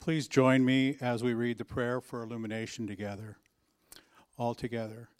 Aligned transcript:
Please 0.00 0.28
join 0.28 0.64
me 0.64 0.96
as 1.02 1.22
we 1.22 1.34
read 1.34 1.58
the 1.58 1.64
prayer 1.64 2.00
for 2.00 2.22
illumination 2.22 2.86
together. 2.86 3.36
All 4.38 4.54
together. 4.54 5.10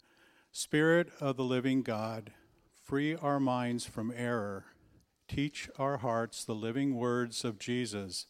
Spirit 0.51 1.11
of 1.19 1.37
the 1.37 1.43
living 1.43 1.83
God, 1.83 2.31
free 2.81 3.15
our 3.15 3.39
minds 3.39 3.85
from 3.85 4.11
error, 4.15 4.65
teach 5.27 5.69
our 5.77 5.97
hearts 5.97 6.43
the 6.43 6.55
living 6.55 6.95
words 6.95 7.45
of 7.45 7.59
Jesus, 7.59 8.25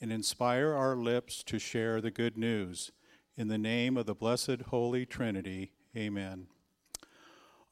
and 0.00 0.10
inspire 0.10 0.72
our 0.72 0.96
lips 0.96 1.44
to 1.44 1.60
share 1.60 2.00
the 2.00 2.10
good 2.10 2.36
news. 2.36 2.90
In 3.36 3.46
the 3.46 3.56
name 3.56 3.96
of 3.96 4.06
the 4.06 4.14
blessed 4.14 4.62
Holy 4.70 5.06
Trinity, 5.06 5.70
amen. 5.96 6.48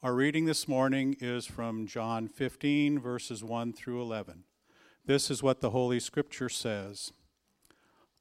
Our 0.01 0.15
reading 0.15 0.45
this 0.45 0.69
morning 0.69 1.17
is 1.19 1.45
from 1.45 1.85
John 1.85 2.29
15, 2.29 2.97
verses 2.97 3.43
1 3.43 3.73
through 3.73 4.01
11. 4.01 4.45
This 5.05 5.29
is 5.29 5.43
what 5.43 5.59
the 5.59 5.71
Holy 5.71 5.99
Scripture 5.99 6.47
says 6.47 7.11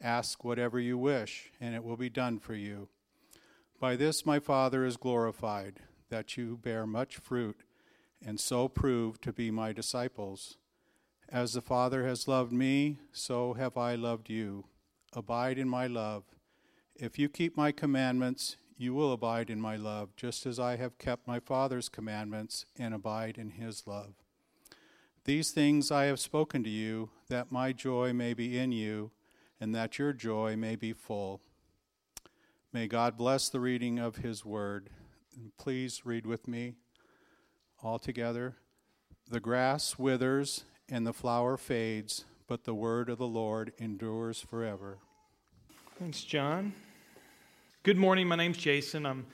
ask 0.00 0.44
whatever 0.44 0.78
you 0.78 0.98
wish, 0.98 1.50
and 1.60 1.74
it 1.74 1.84
will 1.84 1.96
be 1.96 2.10
done 2.10 2.38
for 2.38 2.54
you. 2.54 2.88
By 3.80 3.96
this 3.96 4.24
my 4.24 4.38
Father 4.38 4.84
is 4.84 4.96
glorified, 4.96 5.80
that 6.10 6.36
you 6.36 6.56
bear 6.56 6.86
much 6.86 7.16
fruit, 7.16 7.62
and 8.24 8.38
so 8.38 8.68
prove 8.68 9.20
to 9.20 9.32
be 9.32 9.50
my 9.50 9.72
disciples. 9.72 10.56
As 11.28 11.52
the 11.52 11.60
Father 11.60 12.06
has 12.06 12.28
loved 12.28 12.52
me, 12.52 12.98
so 13.12 13.54
have 13.54 13.76
I 13.76 13.94
loved 13.94 14.30
you. 14.30 14.66
Abide 15.12 15.58
in 15.58 15.68
my 15.68 15.86
love. 15.86 16.24
If 16.94 17.18
you 17.18 17.28
keep 17.28 17.56
my 17.56 17.72
commandments, 17.72 18.56
you 18.76 18.94
will 18.94 19.12
abide 19.12 19.50
in 19.50 19.60
my 19.60 19.76
love, 19.76 20.16
just 20.16 20.46
as 20.46 20.58
I 20.58 20.76
have 20.76 20.98
kept 20.98 21.26
my 21.26 21.40
Father's 21.40 21.88
commandments 21.88 22.66
and 22.78 22.92
abide 22.94 23.38
in 23.38 23.50
his 23.50 23.86
love. 23.86 24.14
These 25.24 25.52
things 25.52 25.90
I 25.90 26.04
have 26.04 26.20
spoken 26.20 26.62
to 26.64 26.70
you, 26.70 27.10
that 27.28 27.52
my 27.52 27.72
joy 27.72 28.12
may 28.12 28.34
be 28.34 28.58
in 28.58 28.72
you, 28.72 29.10
and 29.60 29.74
that 29.74 29.98
your 29.98 30.12
joy 30.12 30.56
may 30.56 30.76
be 30.76 30.92
full. 30.92 31.40
May 32.72 32.88
God 32.88 33.16
bless 33.16 33.48
the 33.48 33.60
reading 33.60 33.98
of 33.98 34.16
his 34.16 34.44
word. 34.44 34.90
And 35.36 35.56
please 35.56 36.04
read 36.04 36.26
with 36.26 36.46
me 36.48 36.74
all 37.82 37.98
together. 37.98 38.56
The 39.30 39.40
grass 39.40 39.98
withers 39.98 40.64
and 40.88 41.06
the 41.06 41.12
flower 41.12 41.56
fades, 41.56 42.24
but 42.46 42.64
the 42.64 42.74
word 42.74 43.08
of 43.08 43.18
the 43.18 43.26
Lord 43.26 43.72
endures 43.78 44.40
forever. 44.40 44.98
Thanks, 45.98 46.22
John. 46.24 46.72
Good 47.84 47.96
morning. 47.96 48.26
My 48.26 48.36
name's 48.36 48.58
Jason. 48.58 49.06
I'm 49.06 49.26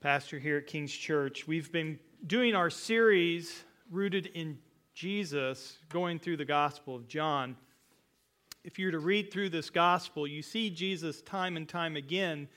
pastor 0.00 0.38
here 0.38 0.58
at 0.58 0.66
King's 0.66 0.92
Church. 0.92 1.48
We've 1.48 1.72
been 1.72 1.98
doing 2.26 2.54
our 2.54 2.70
series 2.70 3.64
rooted 3.90 4.26
in 4.26 4.58
Jesus, 4.94 5.78
going 5.88 6.18
through 6.18 6.36
the 6.36 6.44
Gospel 6.44 6.94
of 6.94 7.08
John. 7.08 7.56
If 8.64 8.78
you 8.78 8.86
were 8.86 8.92
to 8.92 8.98
read 8.98 9.32
through 9.32 9.50
this 9.50 9.70
Gospel, 9.70 10.26
you 10.26 10.42
see 10.42 10.70
Jesus 10.70 11.22
time 11.22 11.56
and 11.56 11.68
time 11.68 11.96
again 11.96 12.48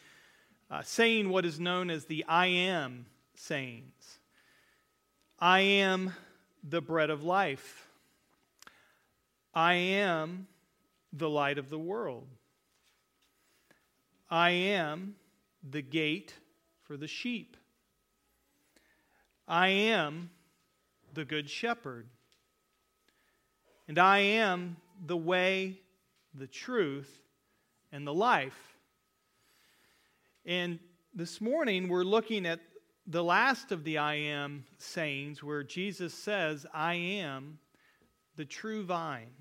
uh, 0.69 0.81
saying 0.81 1.29
what 1.29 1.45
is 1.45 1.59
known 1.59 1.89
as 1.89 2.06
the 2.06 2.25
I 2.28 2.47
am 2.47 3.06
sayings. 3.35 4.19
I 5.40 5.59
am 5.61 6.13
the 6.63 6.81
bread 6.81 7.09
of 7.09 7.23
life. 7.23 7.88
I 9.53 9.73
am 9.73 10.47
the 11.11 11.29
light 11.29 11.57
of 11.57 11.69
the 11.69 11.79
world. 11.79 12.28
I 14.29 14.51
am 14.51 15.16
the 15.69 15.81
gate 15.81 16.34
for 16.84 16.95
the 16.95 17.07
sheep. 17.07 17.57
I 19.47 19.67
am 19.67 20.29
the 21.13 21.25
good 21.25 21.50
shepherd. 21.50 22.07
And 23.88 24.00
I 24.00 24.19
am 24.19 24.78
the 25.06 25.17
way, 25.17 25.81
the 26.33 26.47
truth, 26.47 27.21
and 27.91 28.07
the 28.07 28.13
life. 28.13 28.77
And 30.45 30.79
this 31.13 31.41
morning 31.41 31.89
we're 31.89 32.03
looking 32.03 32.45
at 32.45 32.59
the 33.05 33.23
last 33.23 33.71
of 33.71 33.83
the 33.83 33.97
I 33.97 34.15
am 34.15 34.65
sayings 34.77 35.43
where 35.43 35.63
Jesus 35.63 36.13
says, 36.13 36.65
I 36.73 36.93
am 36.93 37.59
the 38.35 38.45
true 38.45 38.83
vine. 38.83 39.31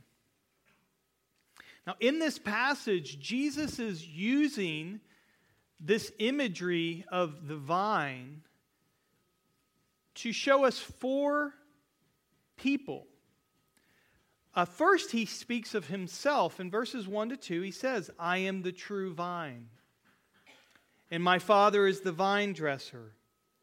Now, 1.87 1.95
in 2.01 2.19
this 2.19 2.39
passage, 2.39 3.21
Jesus 3.21 3.79
is 3.79 4.07
using 4.07 5.01
this 5.79 6.13
imagery 6.19 7.05
of 7.11 7.49
the 7.49 7.57
vine 7.57 8.43
to 10.17 10.33
show 10.33 10.65
us 10.65 10.79
four 10.79 11.55
people. 12.57 13.07
Uh, 14.55 14.65
first, 14.65 15.13
he 15.13 15.27
speaks 15.27 15.75
of 15.75 15.87
himself. 15.87 16.59
In 16.59 16.71
verses 16.71 17.07
1 17.07 17.31
to 17.31 17.37
2, 17.37 17.61
he 17.63 17.71
says, 17.71 18.11
I 18.19 18.39
am 18.39 18.63
the 18.63 18.73
true 18.73 19.15
vine, 19.15 19.69
and 21.11 21.23
my 21.23 21.39
Father 21.39 21.87
is 21.87 22.01
the 22.01 22.13
vine 22.13 22.53
dresser. 22.53 23.13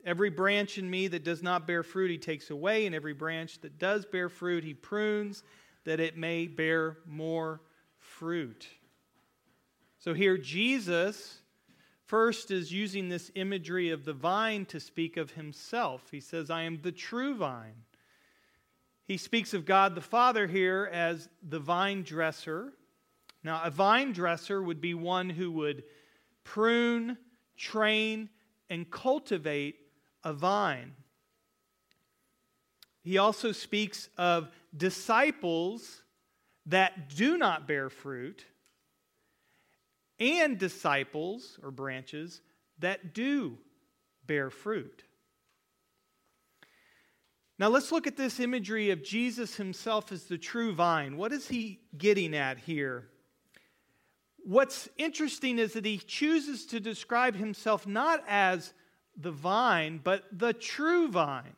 Every 0.05 0.29
branch 0.29 0.77
in 0.77 0.89
me 0.89 1.07
that 1.09 1.25
does 1.25 1.43
not 1.43 1.67
bear 1.67 1.83
fruit, 1.83 2.11
he 2.11 2.17
takes 2.17 2.49
away, 2.49 2.85
and 2.85 2.95
every 2.95 3.13
branch 3.13 3.59
that 3.61 3.77
does 3.77 4.05
bear 4.05 4.29
fruit, 4.29 4.63
he 4.63 4.73
prunes, 4.73 5.43
that 5.83 5.99
it 5.99 6.17
may 6.17 6.47
bear 6.47 6.97
more 7.05 7.61
fruit. 7.97 8.67
So 9.99 10.13
here, 10.13 10.37
Jesus 10.37 11.41
First 12.07 12.51
is 12.51 12.71
using 12.71 13.09
this 13.09 13.31
imagery 13.35 13.89
of 13.89 14.05
the 14.05 14.13
vine 14.13 14.65
to 14.67 14.79
speak 14.79 15.17
of 15.17 15.31
himself. 15.31 16.09
He 16.09 16.21
says, 16.21 16.49
I 16.49 16.61
am 16.61 16.79
the 16.81 16.93
true 16.93 17.35
vine. 17.35 17.83
He 19.07 19.15
speaks 19.15 19.53
of 19.53 19.65
God 19.65 19.95
the 19.95 20.01
Father 20.01 20.47
here 20.47 20.89
as 20.91 21.29
the 21.41 21.59
vine 21.59 22.03
dresser. 22.03 22.73
Now, 23.41 23.61
a 23.63 23.71
vine 23.71 24.11
dresser 24.11 24.61
would 24.61 24.81
be 24.81 24.93
one 24.93 25.29
who 25.29 25.49
would 25.53 25.83
prune, 26.43 27.17
train, 27.55 28.29
and 28.69 28.91
cultivate 28.91 29.77
a 30.25 30.33
vine. 30.33 30.91
He 33.01 33.17
also 33.17 33.53
speaks 33.53 34.09
of 34.17 34.49
disciples 34.75 36.03
that 36.65 37.15
do 37.15 37.37
not 37.37 37.65
bear 37.65 37.89
fruit 37.89 38.43
and 40.19 40.57
disciples 40.57 41.57
or 41.63 41.71
branches 41.71 42.41
that 42.79 43.13
do 43.13 43.57
bear 44.25 44.49
fruit. 44.49 45.03
Now 47.59 47.69
let's 47.69 47.91
look 47.91 48.05
at 48.05 48.17
this 48.17 48.39
imagery 48.39 48.91
of 48.91 49.03
Jesus 49.03 49.55
himself 49.55 50.11
as 50.11 50.25
the 50.25 50.37
true 50.37 50.73
vine. 50.73 51.17
What 51.17 51.33
is 51.33 51.47
he 51.47 51.79
getting 51.97 52.35
at 52.35 52.59
here? 52.59 53.09
What's 54.43 54.87
interesting 54.97 55.57
is 55.57 55.73
that 55.73 55.85
he 55.85 55.97
chooses 55.97 56.65
to 56.67 56.79
describe 56.79 57.35
himself 57.35 57.87
not 57.87 58.23
as 58.27 58.73
the 59.15 59.31
vine, 59.31 59.99
but 60.03 60.23
the 60.31 60.53
true 60.53 61.09
vine. 61.09 61.55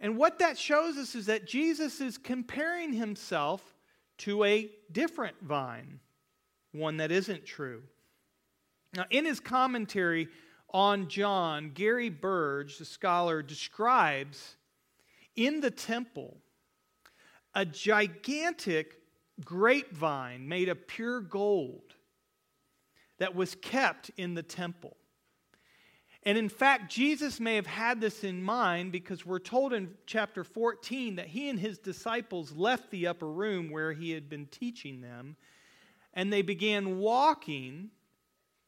And 0.00 0.16
what 0.16 0.38
that 0.38 0.56
shows 0.56 0.96
us 0.96 1.14
is 1.14 1.26
that 1.26 1.46
Jesus 1.46 2.00
is 2.00 2.16
comparing 2.16 2.92
himself 2.92 3.74
to 4.18 4.44
a 4.44 4.70
different 4.92 5.36
vine 5.42 6.00
one 6.72 6.96
that 6.98 7.10
isn't 7.10 7.46
true. 7.46 7.82
Now, 8.94 9.06
in 9.10 9.24
his 9.24 9.40
commentary 9.40 10.28
on 10.74 11.06
John, 11.06 11.70
Gary 11.72 12.10
Burge, 12.10 12.78
the 12.78 12.84
scholar, 12.84 13.42
describes 13.42 14.56
in 15.36 15.60
the 15.60 15.70
temple 15.70 16.36
a 17.54 17.64
gigantic 17.64 19.00
grapevine 19.44 20.48
made 20.48 20.68
of 20.68 20.88
pure 20.88 21.20
gold 21.20 21.94
that 23.18 23.36
was 23.36 23.54
kept 23.54 24.10
in 24.16 24.34
the 24.34 24.42
temple. 24.42 24.96
And 26.24 26.36
in 26.36 26.48
fact, 26.48 26.90
Jesus 26.90 27.38
may 27.38 27.54
have 27.54 27.66
had 27.66 28.00
this 28.00 28.24
in 28.24 28.42
mind 28.42 28.90
because 28.90 29.24
we're 29.24 29.38
told 29.38 29.72
in 29.72 29.94
chapter 30.06 30.42
14 30.42 31.16
that 31.16 31.28
he 31.28 31.48
and 31.50 31.58
his 31.58 31.78
disciples 31.78 32.50
left 32.52 32.90
the 32.90 33.06
upper 33.06 33.30
room 33.30 33.70
where 33.70 33.92
he 33.92 34.10
had 34.10 34.28
been 34.28 34.46
teaching 34.46 35.00
them 35.00 35.36
and 36.14 36.32
they 36.32 36.42
began 36.42 36.98
walking 36.98 37.90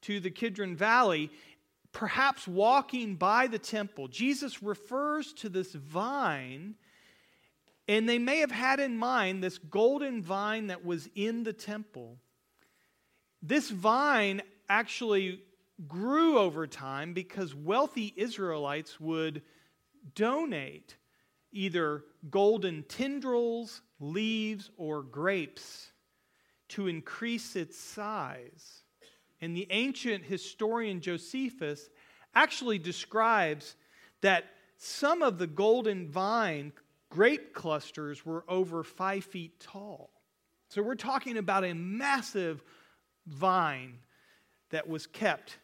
to 0.03 0.21
the 0.21 0.31
Kidron 0.31 0.77
Valley, 0.77 1.31
perhaps 1.97 2.47
walking 2.47 3.15
by 3.15 3.47
the 3.47 3.59
temple. 3.59 4.07
Jesus 4.07 4.63
refers 4.63 5.33
to 5.33 5.49
this 5.49 5.73
vine, 5.73 6.75
and 7.89 8.07
they 8.07 8.19
may 8.19 8.41
have 8.41 8.51
had 8.51 8.81
in 8.81 8.99
mind 8.99 9.43
this 9.43 9.57
golden 9.57 10.23
vine 10.23 10.67
that 10.67 10.85
was 10.85 11.09
in 11.15 11.43
the 11.43 11.55
temple. 11.55 12.19
This 13.41 13.71
vine 13.71 14.43
actually 14.69 15.41
grew 15.89 16.37
over 16.39 16.67
time 16.67 17.15
because 17.15 17.55
wealthy 17.55 18.13
Israelites 18.15 19.01
would 19.01 19.41
donate 20.15 20.97
either 21.51 22.05
golden 22.29 22.83
tendrils, 22.83 23.81
leaves, 24.01 24.69
or 24.77 25.03
grapes 25.03 25.93
to 26.69 26.89
increase 26.89 27.57
its 27.57 27.79
size. 27.79 28.83
And 29.47 29.57
the 29.57 29.69
ancient 29.71 30.25
historian 30.25 31.01
Josephus 31.01 31.89
actually 32.35 32.81
describes 32.81 33.77
that 34.21 34.47
some 34.77 35.23
of 35.23 35.39
the 35.39 35.47
golden 35.47 36.09
vine 36.09 36.73
grape 37.11 37.55
clusters 37.55 38.27
were 38.27 38.45
over 38.49 38.83
five 38.83 39.25
feet 39.25 39.61
tall. 39.61 40.11
So 40.69 40.83
we're 40.83 40.97
talking 40.97 41.39
about 41.39 41.65
a 41.65 41.75
massive 41.75 42.61
vine 43.25 43.99
that 44.71 44.89
was 44.89 45.07
kept 45.07 45.59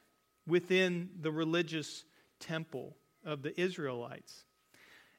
within 0.47 1.11
the 1.21 1.33
religious 1.33 2.05
temple 2.39 2.97
of 3.25 3.43
the 3.43 3.61
Israelites. 3.61 4.45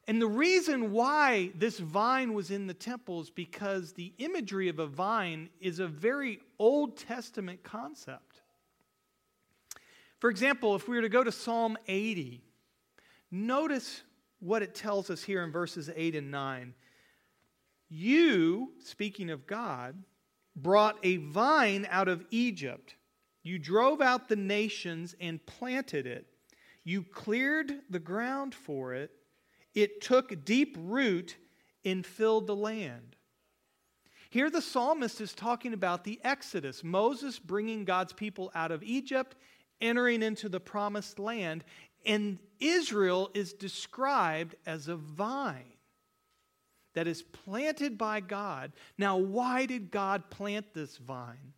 And 0.07 0.21
the 0.21 0.27
reason 0.27 0.93
why 0.93 1.51
this 1.53 1.79
vine 1.79 2.33
was 2.33 2.49
in 2.49 2.67
the 2.67 2.73
temple 2.73 3.19
is 3.19 3.29
because 3.29 3.91
the 3.91 4.13
imagery 4.19 4.69
of 4.69 4.79
a 4.79 4.87
vine 4.87 5.49
is 5.59 5.79
a 5.79 5.87
very 5.87 6.39
Old 6.59 6.95
Testament 6.95 7.61
concept. 7.61 8.32
For 10.23 10.29
example, 10.29 10.73
if 10.73 10.87
we 10.87 10.95
were 10.95 11.01
to 11.01 11.09
go 11.09 11.21
to 11.21 11.33
Psalm 11.33 11.77
80, 11.85 12.41
notice 13.29 14.03
what 14.39 14.61
it 14.61 14.73
tells 14.73 15.09
us 15.09 15.21
here 15.21 15.43
in 15.43 15.51
verses 15.51 15.89
8 15.93 16.15
and 16.15 16.31
9. 16.31 16.73
You, 17.89 18.71
speaking 18.79 19.29
of 19.29 19.45
God, 19.45 20.01
brought 20.55 20.97
a 21.03 21.17
vine 21.17 21.85
out 21.89 22.07
of 22.07 22.23
Egypt 22.31 22.95
you 23.43 23.59
drove 23.59 23.99
out 23.99 24.29
the 24.29 24.37
nations 24.37 25.13
and 25.19 25.45
planted 25.45 26.07
it. 26.07 26.25
You 26.85 27.03
cleared 27.03 27.73
the 27.89 27.99
ground 27.99 28.55
for 28.55 28.93
it. 28.93 29.11
It 29.75 29.99
took 29.99 30.45
deep 30.45 30.77
root 30.79 31.35
and 31.83 32.05
filled 32.05 32.47
the 32.47 32.55
land. 32.55 33.17
Here, 34.29 34.49
the 34.49 34.61
psalmist 34.61 35.19
is 35.19 35.33
talking 35.33 35.73
about 35.73 36.05
the 36.05 36.21
Exodus 36.23 36.81
Moses 36.81 37.37
bringing 37.37 37.83
God's 37.83 38.13
people 38.13 38.49
out 38.55 38.71
of 38.71 38.81
Egypt, 38.81 39.35
entering 39.83 40.23
into 40.23 40.49
the 40.49 40.59
promised 40.59 41.19
land, 41.19 41.63
and 42.05 42.39
Israel 42.59 43.29
is 43.33 43.53
described 43.53 44.55
as 44.65 44.87
a 44.87 44.95
vine 44.95 45.73
that 46.95 47.07
is 47.07 47.21
planted 47.21 47.97
by 47.97 48.19
God. 48.19 48.71
Now, 48.97 49.17
why 49.17 49.65
did 49.65 49.91
God 49.91 50.29
plant 50.29 50.73
this 50.73 50.97
vine? 50.97 51.53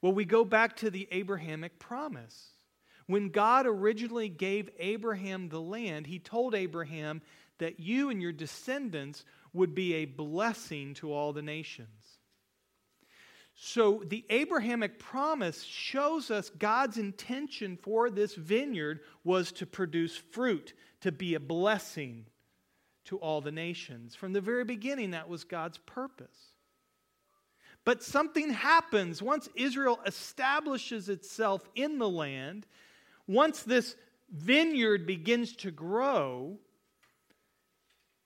Well, 0.00 0.12
we 0.12 0.24
go 0.24 0.44
back 0.44 0.76
to 0.76 0.90
the 0.90 1.08
Abrahamic 1.10 1.78
promise. 1.78 2.50
When 3.06 3.30
God 3.30 3.66
originally 3.66 4.28
gave 4.28 4.70
Abraham 4.78 5.48
the 5.48 5.60
land, 5.60 6.06
he 6.06 6.18
told 6.18 6.54
Abraham 6.54 7.22
that 7.58 7.80
you 7.80 8.10
and 8.10 8.20
your 8.20 8.32
descendants 8.32 9.24
would 9.52 9.74
be 9.74 9.94
a 9.94 10.04
blessing 10.04 10.94
to 10.94 11.12
all 11.12 11.32
the 11.32 11.42
nations. 11.42 11.88
So 13.66 14.02
the 14.06 14.26
Abrahamic 14.28 14.98
promise 14.98 15.62
shows 15.62 16.30
us 16.30 16.50
God's 16.50 16.98
intention 16.98 17.78
for 17.80 18.10
this 18.10 18.34
vineyard 18.34 19.00
was 19.24 19.52
to 19.52 19.64
produce 19.64 20.14
fruit, 20.14 20.74
to 21.00 21.10
be 21.10 21.34
a 21.34 21.40
blessing 21.40 22.26
to 23.06 23.16
all 23.16 23.40
the 23.40 23.50
nations. 23.50 24.14
From 24.14 24.34
the 24.34 24.42
very 24.42 24.64
beginning, 24.64 25.12
that 25.12 25.30
was 25.30 25.44
God's 25.44 25.78
purpose. 25.78 26.52
But 27.86 28.02
something 28.02 28.50
happens 28.50 29.22
once 29.22 29.48
Israel 29.56 29.98
establishes 30.04 31.08
itself 31.08 31.66
in 31.74 31.96
the 31.96 32.08
land, 32.08 32.66
once 33.26 33.62
this 33.62 33.96
vineyard 34.30 35.06
begins 35.06 35.56
to 35.56 35.70
grow. 35.70 36.58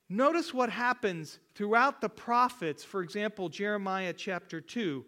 Notice 0.08 0.52
what 0.52 0.70
happens 0.70 1.38
throughout 1.54 2.00
the 2.00 2.08
prophets. 2.08 2.82
For 2.82 3.02
example, 3.02 3.48
Jeremiah 3.48 4.12
chapter 4.12 4.60
2. 4.60 5.04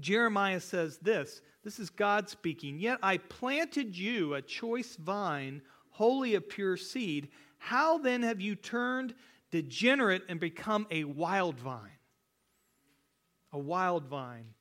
Jeremiah 0.00 0.60
says 0.60 0.98
this 0.98 1.40
this 1.64 1.78
is 1.78 1.90
God 1.90 2.28
speaking. 2.28 2.78
Yet 2.78 2.98
I 3.02 3.18
planted 3.18 3.96
you 3.96 4.34
a 4.34 4.42
choice 4.42 4.96
vine, 4.96 5.62
wholly 5.90 6.34
of 6.34 6.48
pure 6.48 6.76
seed. 6.76 7.28
How 7.58 7.98
then 7.98 8.22
have 8.22 8.40
you 8.40 8.54
turned 8.54 9.14
degenerate 9.50 10.22
and 10.28 10.38
become 10.38 10.86
a 10.90 11.04
wild 11.04 11.58
vine? 11.58 11.96
a 13.56 13.58
wild 13.58 14.06
vine. 14.06 14.52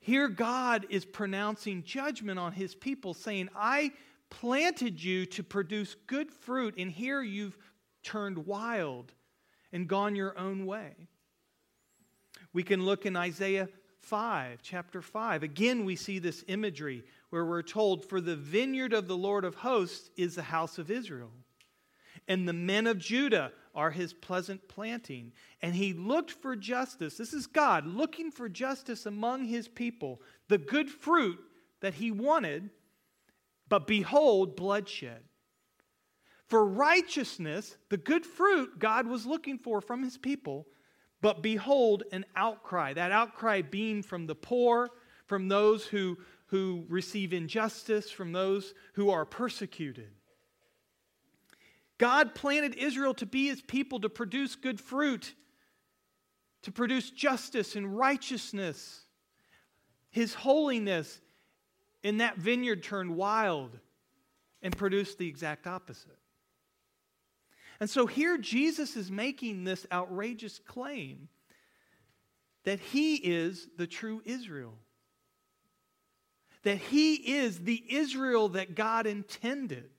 Here, 0.00 0.28
God 0.28 0.86
is 0.88 1.04
pronouncing 1.04 1.82
judgment 1.82 2.38
on 2.38 2.52
his 2.52 2.74
people, 2.74 3.12
saying, 3.12 3.50
I 3.54 3.92
planted 4.30 5.02
you 5.02 5.26
to 5.26 5.42
produce 5.42 5.94
good 6.06 6.30
fruit, 6.30 6.74
and 6.78 6.90
here 6.90 7.20
you've 7.20 7.58
turned 8.02 8.46
wild 8.46 9.12
and 9.72 9.86
gone 9.86 10.16
your 10.16 10.38
own 10.38 10.64
way. 10.64 11.08
We 12.54 12.62
can 12.62 12.82
look 12.82 13.04
in 13.04 13.14
Isaiah 13.14 13.68
5, 14.08 14.60
chapter 14.62 15.02
5. 15.02 15.42
Again, 15.42 15.84
we 15.84 15.94
see 15.94 16.18
this 16.18 16.42
imagery 16.48 17.04
where 17.28 17.44
we're 17.44 17.60
told, 17.60 18.06
For 18.06 18.22
the 18.22 18.36
vineyard 18.36 18.94
of 18.94 19.06
the 19.06 19.16
Lord 19.16 19.44
of 19.44 19.56
hosts 19.56 20.08
is 20.16 20.34
the 20.34 20.42
house 20.42 20.78
of 20.78 20.90
Israel, 20.90 21.30
and 22.26 22.48
the 22.48 22.54
men 22.54 22.86
of 22.86 22.98
Judah 22.98 23.52
are 23.74 23.90
his 23.90 24.14
pleasant 24.14 24.66
planting. 24.66 25.32
And 25.60 25.74
he 25.74 25.92
looked 25.92 26.30
for 26.30 26.56
justice. 26.56 27.18
This 27.18 27.34
is 27.34 27.46
God 27.46 27.86
looking 27.86 28.30
for 28.30 28.48
justice 28.48 29.04
among 29.04 29.44
his 29.44 29.68
people, 29.68 30.22
the 30.48 30.58
good 30.58 30.88
fruit 30.88 31.38
that 31.80 31.94
he 31.94 32.10
wanted, 32.10 32.70
but 33.68 33.86
behold, 33.86 34.56
bloodshed. 34.56 35.20
For 36.46 36.64
righteousness, 36.64 37.76
the 37.90 37.98
good 37.98 38.24
fruit 38.24 38.78
God 38.78 39.06
was 39.06 39.26
looking 39.26 39.58
for 39.58 39.82
from 39.82 40.02
his 40.02 40.16
people, 40.16 40.66
but 41.20 41.42
behold, 41.42 42.04
an 42.12 42.24
outcry. 42.36 42.92
That 42.92 43.12
outcry 43.12 43.62
being 43.62 44.02
from 44.02 44.26
the 44.26 44.34
poor, 44.34 44.90
from 45.26 45.48
those 45.48 45.86
who, 45.86 46.18
who 46.46 46.84
receive 46.88 47.32
injustice, 47.32 48.10
from 48.10 48.32
those 48.32 48.74
who 48.94 49.10
are 49.10 49.24
persecuted. 49.24 50.10
God 51.98 52.34
planted 52.34 52.76
Israel 52.76 53.14
to 53.14 53.26
be 53.26 53.48
his 53.48 53.60
people, 53.60 54.00
to 54.00 54.08
produce 54.08 54.54
good 54.54 54.80
fruit, 54.80 55.34
to 56.62 56.70
produce 56.70 57.10
justice 57.10 57.74
and 57.74 57.98
righteousness. 57.98 59.04
His 60.10 60.34
holiness 60.34 61.20
in 62.02 62.18
that 62.18 62.36
vineyard 62.36 62.84
turned 62.84 63.16
wild 63.16 63.78
and 64.62 64.76
produced 64.76 65.18
the 65.18 65.26
exact 65.26 65.66
opposite. 65.66 66.17
And 67.80 67.88
so 67.88 68.06
here 68.06 68.38
Jesus 68.38 68.96
is 68.96 69.10
making 69.10 69.64
this 69.64 69.86
outrageous 69.92 70.58
claim 70.58 71.28
that 72.64 72.80
he 72.80 73.16
is 73.16 73.68
the 73.76 73.86
true 73.86 74.20
Israel. 74.24 74.74
That 76.64 76.78
he 76.78 77.14
is 77.14 77.60
the 77.60 77.82
Israel 77.88 78.48
that 78.50 78.74
God 78.74 79.06
intended 79.06 79.90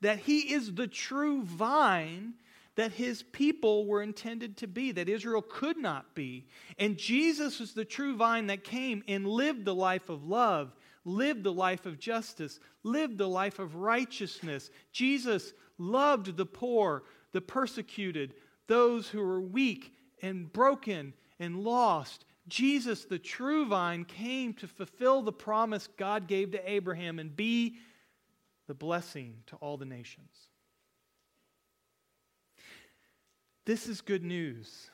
that 0.00 0.18
he 0.20 0.52
is 0.52 0.74
the 0.74 0.86
true 0.86 1.42
vine 1.42 2.34
that 2.74 2.92
his 2.92 3.22
people 3.22 3.86
were 3.86 4.02
intended 4.02 4.58
to 4.58 4.66
be, 4.66 4.92
that 4.92 5.08
Israel 5.08 5.40
could 5.40 5.78
not 5.78 6.14
be. 6.14 6.46
And 6.78 6.98
Jesus 6.98 7.60
is 7.60 7.72
the 7.72 7.86
true 7.86 8.16
vine 8.16 8.48
that 8.48 8.64
came 8.64 9.02
and 9.08 9.26
lived 9.26 9.64
the 9.64 9.74
life 9.74 10.10
of 10.10 10.24
love, 10.24 10.76
lived 11.06 11.44
the 11.44 11.52
life 11.52 11.86
of 11.86 11.98
justice, 11.98 12.58
lived 12.82 13.16
the 13.16 13.28
life 13.28 13.58
of 13.58 13.76
righteousness. 13.76 14.70
Jesus 14.92 15.54
loved 15.78 16.36
the 16.36 16.44
poor, 16.44 17.04
the 17.32 17.40
persecuted, 17.40 18.34
those 18.66 19.08
who 19.08 19.20
were 19.20 19.40
weak 19.40 19.94
and 20.20 20.52
broken 20.52 21.14
and 21.38 21.60
lost. 21.60 22.24
Jesus, 22.48 23.04
the 23.04 23.20
true 23.20 23.66
vine, 23.66 24.04
came 24.04 24.52
to 24.54 24.66
fulfill 24.66 25.22
the 25.22 25.32
promise 25.32 25.88
God 25.96 26.26
gave 26.26 26.50
to 26.50 26.70
Abraham 26.70 27.20
and 27.20 27.34
be 27.34 27.76
the 28.66 28.74
blessing 28.74 29.34
to 29.46 29.56
all 29.56 29.76
the 29.76 29.84
nations. 29.84 30.48
This 33.64 33.86
is 33.86 34.00
good 34.00 34.24
news. 34.24 34.90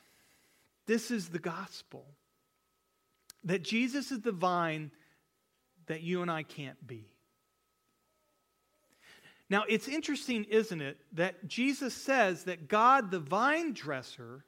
This 0.85 1.09
is 1.09 1.29
the 1.29 1.39
gospel. 1.39 2.05
That 3.43 3.63
Jesus 3.63 4.11
is 4.11 4.21
the 4.21 4.31
vine 4.31 4.91
that 5.87 6.01
you 6.01 6.21
and 6.21 6.31
I 6.31 6.43
can't 6.43 6.85
be. 6.85 7.07
Now, 9.49 9.65
it's 9.67 9.87
interesting, 9.87 10.45
isn't 10.45 10.81
it, 10.81 10.97
that 11.13 11.47
Jesus 11.47 11.93
says 11.93 12.45
that 12.45 12.67
God, 12.67 13.11
the 13.11 13.19
vine 13.19 13.73
dresser, 13.73 14.45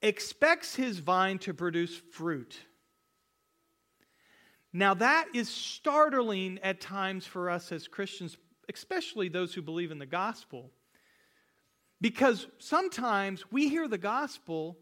expects 0.00 0.74
his 0.74 1.00
vine 1.00 1.38
to 1.40 1.52
produce 1.52 1.94
fruit. 2.12 2.58
Now, 4.72 4.94
that 4.94 5.28
is 5.34 5.48
startling 5.48 6.58
at 6.62 6.80
times 6.80 7.26
for 7.26 7.50
us 7.50 7.72
as 7.72 7.88
Christians, 7.88 8.36
especially 8.72 9.28
those 9.28 9.54
who 9.54 9.62
believe 9.62 9.90
in 9.90 9.98
the 9.98 10.06
gospel. 10.06 10.70
Because 12.00 12.46
sometimes 12.58 13.50
we 13.50 13.68
hear 13.68 13.88
the 13.88 13.98
gospel 13.98 14.76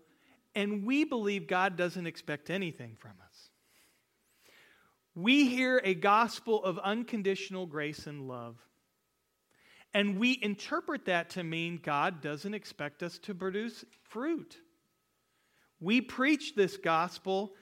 and 0.54 0.84
we 0.84 1.04
believe 1.04 1.46
God 1.46 1.76
doesn't 1.76 2.06
expect 2.06 2.50
anything 2.50 2.96
from 2.98 3.12
us. 3.24 3.33
We 5.14 5.48
hear 5.48 5.80
a 5.84 5.94
gospel 5.94 6.62
of 6.64 6.78
unconditional 6.78 7.66
grace 7.66 8.06
and 8.06 8.26
love. 8.26 8.56
And 9.92 10.18
we 10.18 10.38
interpret 10.42 11.04
that 11.04 11.30
to 11.30 11.44
mean 11.44 11.78
God 11.80 12.20
doesn't 12.20 12.52
expect 12.52 13.02
us 13.02 13.18
to 13.20 13.34
produce 13.34 13.84
fruit. 14.08 14.58
We 15.78 16.00
preach 16.00 16.56
this 16.56 16.76
gospel 16.76 17.54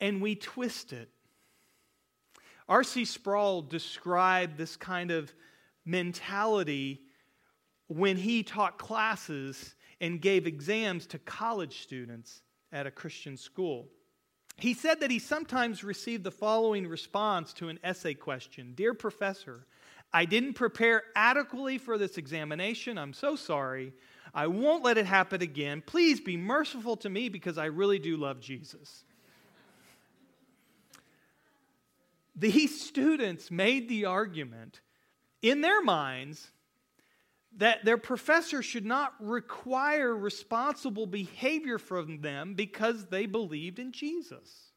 and 0.00 0.22
we 0.22 0.34
twist 0.34 0.94
it. 0.94 1.10
R.C. 2.68 3.04
Sproul 3.04 3.62
described 3.62 4.56
this 4.56 4.76
kind 4.76 5.10
of 5.10 5.32
mentality 5.84 7.02
when 7.88 8.16
he 8.16 8.42
taught 8.42 8.78
classes 8.78 9.74
and 10.00 10.20
gave 10.20 10.46
exams 10.46 11.06
to 11.08 11.18
college 11.18 11.82
students 11.82 12.42
at 12.72 12.86
a 12.86 12.90
Christian 12.90 13.36
school. 13.36 13.88
He 14.58 14.72
said 14.72 15.00
that 15.00 15.10
he 15.10 15.18
sometimes 15.18 15.84
received 15.84 16.24
the 16.24 16.30
following 16.30 16.86
response 16.86 17.52
to 17.54 17.68
an 17.68 17.78
essay 17.84 18.14
question 18.14 18.72
Dear 18.74 18.94
Professor, 18.94 19.66
I 20.12 20.24
didn't 20.24 20.54
prepare 20.54 21.02
adequately 21.14 21.78
for 21.78 21.98
this 21.98 22.16
examination. 22.16 22.96
I'm 22.96 23.12
so 23.12 23.36
sorry. 23.36 23.92
I 24.32 24.46
won't 24.46 24.84
let 24.84 24.98
it 24.98 25.06
happen 25.06 25.42
again. 25.42 25.82
Please 25.84 26.20
be 26.20 26.36
merciful 26.36 26.96
to 26.98 27.08
me 27.08 27.28
because 27.28 27.58
I 27.58 27.66
really 27.66 27.98
do 27.98 28.16
love 28.16 28.40
Jesus. 28.40 29.04
These 32.34 32.82
students 32.82 33.50
made 33.50 33.88
the 33.88 34.04
argument 34.04 34.80
in 35.40 35.62
their 35.62 35.82
minds 35.82 36.50
that 37.56 37.84
their 37.84 37.98
professor 37.98 38.62
should 38.62 38.84
not 38.84 39.14
require 39.20 40.14
responsible 40.14 41.06
behavior 41.06 41.78
from 41.78 42.20
them 42.20 42.54
because 42.54 43.06
they 43.06 43.26
believed 43.26 43.78
in 43.78 43.92
Jesus. 43.92 44.72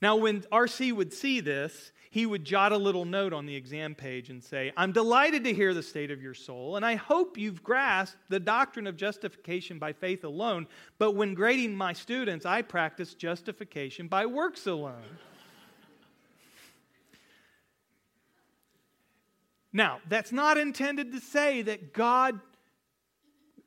Now, 0.00 0.16
when 0.16 0.42
RC 0.42 0.92
would 0.92 1.12
see 1.12 1.40
this, 1.40 1.92
he 2.10 2.26
would 2.26 2.44
jot 2.44 2.72
a 2.72 2.76
little 2.76 3.04
note 3.04 3.32
on 3.32 3.46
the 3.46 3.56
exam 3.56 3.94
page 3.94 4.30
and 4.30 4.42
say, 4.42 4.72
I'm 4.76 4.92
delighted 4.92 5.42
to 5.44 5.54
hear 5.54 5.74
the 5.74 5.82
state 5.82 6.10
of 6.10 6.22
your 6.22 6.34
soul, 6.34 6.76
and 6.76 6.84
I 6.84 6.94
hope 6.94 7.36
you've 7.36 7.62
grasped 7.62 8.18
the 8.28 8.38
doctrine 8.38 8.86
of 8.86 8.96
justification 8.96 9.78
by 9.80 9.92
faith 9.92 10.22
alone, 10.22 10.68
but 10.98 11.12
when 11.12 11.34
grading 11.34 11.74
my 11.74 11.92
students, 11.92 12.46
I 12.46 12.62
practice 12.62 13.14
justification 13.14 14.06
by 14.06 14.26
works 14.26 14.66
alone. 14.66 15.02
Now, 19.76 19.98
that's 20.08 20.30
not 20.30 20.56
intended 20.56 21.12
to 21.12 21.20
say 21.20 21.60
that 21.62 21.92
God 21.92 22.38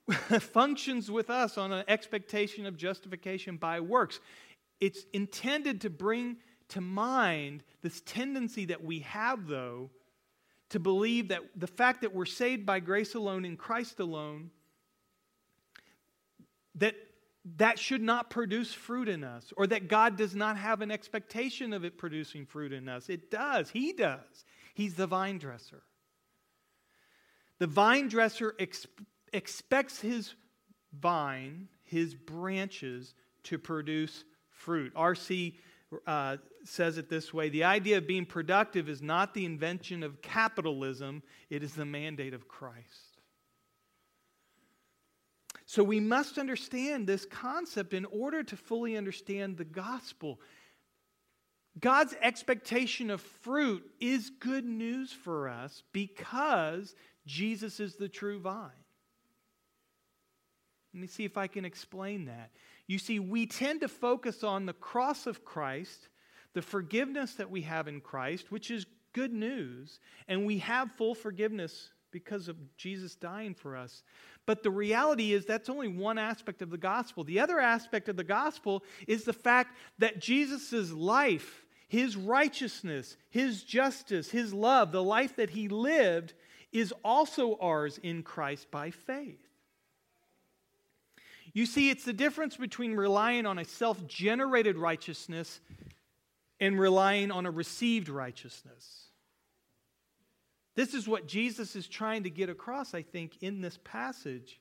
functions 0.40 1.12
with 1.12 1.30
us 1.30 1.58
on 1.58 1.74
an 1.74 1.84
expectation 1.90 2.66
of 2.66 2.78
justification 2.78 3.58
by 3.58 3.82
works. 3.82 4.22
It's 4.80 5.06
intended 5.12 5.82
to 5.82 5.90
bring 5.90 6.38
to 6.70 6.80
mind 6.80 7.62
this 7.82 8.02
tendency 8.06 8.66
that 8.66 8.82
we 8.82 9.00
have, 9.00 9.48
though, 9.48 9.90
to 10.70 10.80
believe 10.80 11.28
that 11.28 11.42
the 11.58 11.68
fact 11.68 12.02
that 12.02 12.16
we're 12.16 12.26
saved 12.26 12.66
by 12.66 12.80
grace 12.80 13.14
alone 13.14 13.44
in 13.44 13.58
Christ 13.58 14.00
alone, 14.00 14.50
that 16.76 16.96
that 17.58 17.80
should 17.80 18.02
not 18.02 18.30
produce 18.30 18.74
fruit 18.74 19.10
in 19.10 19.26
us, 19.26 19.52
or 19.58 19.68
that 19.68 19.90
God 19.90 20.16
does 20.16 20.36
not 20.36 20.58
have 20.58 20.82
an 20.82 20.92
expectation 20.92 21.74
of 21.74 21.84
it 21.84 21.98
producing 21.98 22.46
fruit 22.46 22.72
in 22.72 22.88
us. 22.88 23.10
It 23.10 23.30
does. 23.30 23.70
He 23.70 23.92
does. 23.92 24.46
He's 24.74 24.96
the 24.96 25.08
vine 25.08 25.38
dresser. 25.38 25.84
The 27.60 27.68
vine 27.68 28.08
dresser 28.08 28.56
ex- 28.60 28.88
expects 29.34 30.00
his 30.00 30.34
vine, 30.94 31.68
his 31.84 32.14
branches, 32.14 33.16
to 33.44 33.58
produce 33.58 34.24
fruit. 34.50 34.92
R.C. 34.96 35.58
Uh, 36.06 36.38
says 36.66 36.98
it 36.98 37.10
this 37.10 37.34
way 37.34 37.50
The 37.50 37.64
idea 37.64 37.98
of 37.98 38.08
being 38.08 38.26
productive 38.26 38.90
is 38.90 39.02
not 39.02 39.34
the 39.34 39.46
invention 39.46 40.04
of 40.04 40.22
capitalism, 40.22 41.24
it 41.50 41.64
is 41.64 41.74
the 41.74 41.86
mandate 41.86 42.34
of 42.34 42.48
Christ. 42.48 43.18
So 45.66 45.84
we 45.84 46.00
must 46.00 46.38
understand 46.38 47.08
this 47.08 47.26
concept 47.26 47.94
in 47.94 48.06
order 48.06 48.42
to 48.42 48.56
fully 48.56 48.96
understand 48.96 49.58
the 49.58 49.66
gospel. 49.66 50.40
God's 51.80 52.16
expectation 52.22 53.10
of 53.12 53.22
fruit 53.22 53.84
is 54.00 54.32
good 54.40 54.66
news 54.66 55.12
for 55.12 55.50
us 55.50 55.84
because 55.92 56.96
Jesus 57.28 57.80
is 57.80 57.96
the 57.96 58.10
true 58.10 58.40
vine. 58.40 58.72
Let 60.94 61.02
me 61.02 61.08
see 61.08 61.26
if 61.26 61.38
I 61.38 61.46
can 61.46 61.66
explain 61.66 62.26
that. 62.26 62.50
You 62.88 62.98
see, 62.98 63.20
we 63.20 63.46
tend 63.46 63.82
to 63.82 63.88
focus 63.88 64.44
on 64.44 64.66
the 64.66 64.74
cross 64.74 65.28
of 65.28 65.46
Christ, 65.46 66.10
the 66.54 66.62
forgiveness 66.64 67.34
that 67.36 67.52
we 67.52 67.62
have 67.62 67.88
in 67.88 68.02
Christ, 68.02 68.52
which 68.52 68.72
is 68.72 68.88
good 69.14 69.34
news, 69.34 70.00
and 70.28 70.46
we 70.46 70.58
have 70.60 70.92
full 70.94 71.14
forgiveness 71.14 71.92
because 72.12 72.48
of 72.48 72.56
Jesus 72.78 73.16
dying 73.16 73.54
for 73.54 73.76
us. 73.76 74.02
But 74.46 74.64
the 74.64 74.72
reality 74.72 75.34
is 75.34 75.46
that's 75.46 75.70
only 75.70 75.90
one 75.90 76.18
aspect 76.18 76.62
of 76.62 76.70
the 76.70 76.78
gospel. 76.78 77.24
The 77.24 77.40
other 77.40 77.60
aspect 77.60 78.10
of 78.10 78.16
the 78.16 78.24
gospel 78.24 78.84
is 79.08 79.24
the 79.24 79.34
fact 79.34 79.76
that 80.00 80.20
Jesus' 80.20 80.92
life, 80.92 81.66
his 81.90 82.16
righteousness, 82.16 83.18
his 83.30 83.62
justice, 83.64 84.32
his 84.32 84.54
love, 84.54 84.92
the 84.92 85.04
life 85.04 85.36
that 85.36 85.52
he 85.52 85.68
lived, 85.68 86.34
is 86.72 86.94
also 87.04 87.58
ours 87.60 88.00
in 88.02 88.24
Christ 88.24 88.70
by 88.72 88.92
faith. 88.92 89.40
You 91.54 91.66
see, 91.66 91.90
it's 91.90 92.04
the 92.04 92.14
difference 92.14 92.56
between 92.56 92.94
relying 92.94 93.46
on 93.46 93.58
a 93.58 93.66
self 93.66 94.06
generated 94.08 94.78
righteousness 94.78 95.60
and 96.60 96.80
relying 96.80 97.32
on 97.32 97.46
a 97.46 97.52
received 97.52 98.10
righteousness. 98.10 99.06
This 100.76 100.94
is 100.94 101.08
what 101.08 101.28
Jesus 101.28 101.76
is 101.76 101.88
trying 101.88 102.24
to 102.24 102.30
get 102.30 102.50
across, 102.50 102.94
I 102.94 103.02
think, 103.02 103.42
in 103.42 103.62
this 103.62 103.80
passage. 103.84 104.60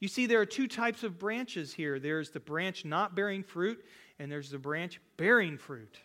You 0.00 0.08
see, 0.08 0.26
there 0.26 0.40
are 0.40 0.46
two 0.46 0.66
types 0.66 1.02
of 1.02 1.18
branches 1.18 1.74
here 1.74 1.98
there's 1.98 2.30
the 2.30 2.40
branch 2.40 2.84
not 2.84 3.14
bearing 3.14 3.42
fruit, 3.42 3.84
and 4.18 4.32
there's 4.32 4.50
the 4.50 4.58
branch 4.58 5.00
bearing 5.16 5.58
fruit. 5.58 5.98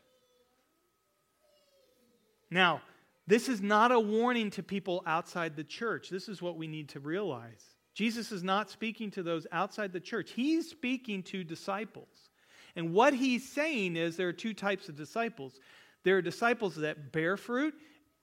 Now, 2.51 2.81
this 3.29 3.48
is 3.48 3.62
not 3.62 3.91
a 3.91 4.00
warning 4.00 4.50
to 4.51 4.63
people 4.63 5.03
outside 5.05 5.55
the 5.55 5.63
church. 5.63 6.09
This 6.09 6.27
is 6.27 6.41
what 6.41 6.57
we 6.57 6.65
need 6.65 6.89
to 6.89 7.00
realize. 7.00 7.63
Jesus 7.93 8.31
is 8.31 8.43
not 8.43 8.71
speaking 8.71 9.12
to 9.12 9.21
those 9.21 9.45
outside 9.51 9.93
the 9.93 10.00
church, 10.00 10.31
he's 10.31 10.67
speaking 10.67 11.21
to 11.24 11.43
disciples. 11.43 12.31
And 12.75 12.91
what 12.91 13.13
he's 13.13 13.48
saying 13.48 13.98
is 13.98 14.17
there 14.17 14.29
are 14.29 14.33
two 14.33 14.55
types 14.55 14.89
of 14.89 14.95
disciples 14.95 15.59
there 16.03 16.17
are 16.17 16.21
disciples 16.24 16.77
that 16.77 17.12
bear 17.12 17.38
fruit 17.38 17.75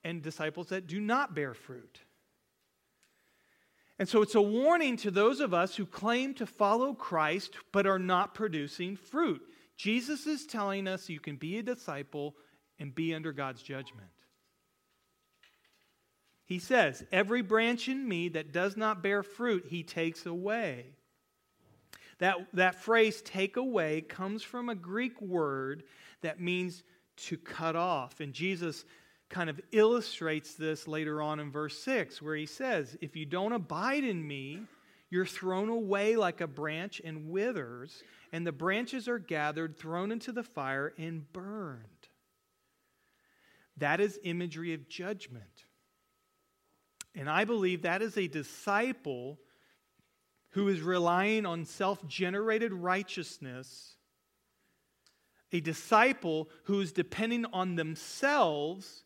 and 0.03 0.23
disciples 0.23 0.71
that 0.71 0.89
do 0.89 0.99
not 0.99 1.37
bear 1.37 1.55
fruit. 1.55 2.01
And 4.01 4.09
so 4.09 4.23
it's 4.23 4.35
a 4.35 4.43
warning 4.43 4.97
to 4.99 5.13
those 5.13 5.39
of 5.39 5.55
us 5.55 5.77
who 5.77 5.87
claim 5.87 6.35
to 6.35 6.47
follow 6.47 6.95
Christ 6.95 7.55
but 7.73 7.87
are 7.87 7.99
not 7.99 8.35
producing 8.35 8.97
fruit. 8.97 9.43
Jesus 9.77 10.27
is 10.27 10.47
telling 10.47 10.89
us 10.89 11.09
you 11.09 11.21
can 11.21 11.37
be 11.37 11.59
a 11.59 11.63
disciple 11.63 12.35
and 12.81 12.93
be 12.93 13.15
under 13.15 13.33
God's 13.33 13.63
judgment. 13.63 14.09
He 16.47 16.61
says, 16.61 17.05
Every 17.13 17.43
branch 17.43 17.89
in 17.89 18.09
me 18.09 18.29
that 18.31 18.53
does 18.53 18.77
not 18.77 19.03
bear 19.03 19.23
fruit, 19.23 19.67
he 19.69 19.83
takes 19.83 20.25
away. 20.25 20.87
That, 22.19 22.37
that 22.55 22.77
phrase, 22.77 23.21
take 23.21 23.57
away, 23.57 24.01
comes 24.01 24.43
from 24.43 24.69
a 24.69 24.75
Greek 24.75 25.21
word 25.21 25.83
that 26.23 26.41
means 26.41 26.83
to 27.17 27.37
cut 27.37 27.77
off. 27.77 28.21
And 28.21 28.33
Jesus 28.33 28.85
kind 29.29 29.51
of 29.51 29.61
illustrates 29.73 30.55
this 30.55 30.89
later 30.89 31.21
on 31.21 31.41
in 31.41 31.51
verse 31.51 31.79
6, 31.81 32.23
where 32.23 32.37
he 32.37 32.47
says, 32.47 32.97
If 33.01 33.17
you 33.17 33.27
don't 33.27 33.53
abide 33.53 34.05
in 34.05 34.27
me, 34.27 34.63
you're 35.11 35.27
thrown 35.27 35.69
away 35.69 36.17
like 36.17 36.41
a 36.41 36.47
branch 36.47 37.03
and 37.05 37.29
withers, 37.29 38.03
and 38.33 38.47
the 38.47 38.53
branches 38.53 39.09
are 39.09 39.19
gathered, 39.19 39.77
thrown 39.77 40.11
into 40.11 40.33
the 40.33 40.43
fire, 40.43 40.95
and 40.97 41.31
burned. 41.33 41.83
That 43.77 44.01
is 44.01 44.19
imagery 44.25 44.73
of 44.73 44.89
judgment. 44.89 45.66
And 47.17 47.31
I 47.31 47.45
believe 47.45 47.83
that 47.83 48.03
is 48.03 48.19
a 48.19 48.29
disciple 48.29 49.39
who 50.51 50.69
is 50.69 50.83
relying 50.83 51.47
on 51.47 51.65
self 51.65 52.07
generated 52.07 52.73
righteousness, 52.73 53.97
a 55.51 55.61
disciple 55.61 56.51
who 56.65 56.81
is 56.81 56.93
depending 56.93 57.47
on 57.47 57.75
themselves 57.75 59.05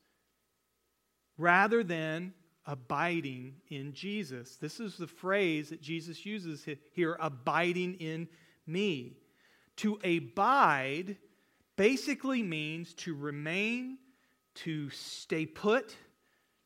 rather 1.39 1.85
than 1.85 2.35
abiding 2.67 3.55
in 3.69 3.93
Jesus. 3.93 4.57
This 4.57 4.81
is 4.81 4.97
the 4.97 5.07
phrase 5.07 5.71
that 5.71 5.81
Jesus 5.81 6.27
uses 6.27 6.67
here 6.93 7.17
abiding 7.21 7.95
in 7.95 8.29
me. 8.67 9.17
To 9.77 9.99
abide 10.05 11.17
basically 11.77 12.43
means 12.43 12.93
to 12.95 13.15
remain, 13.15 13.99
to 14.57 14.91
stay 14.91 15.47
put, 15.47 15.97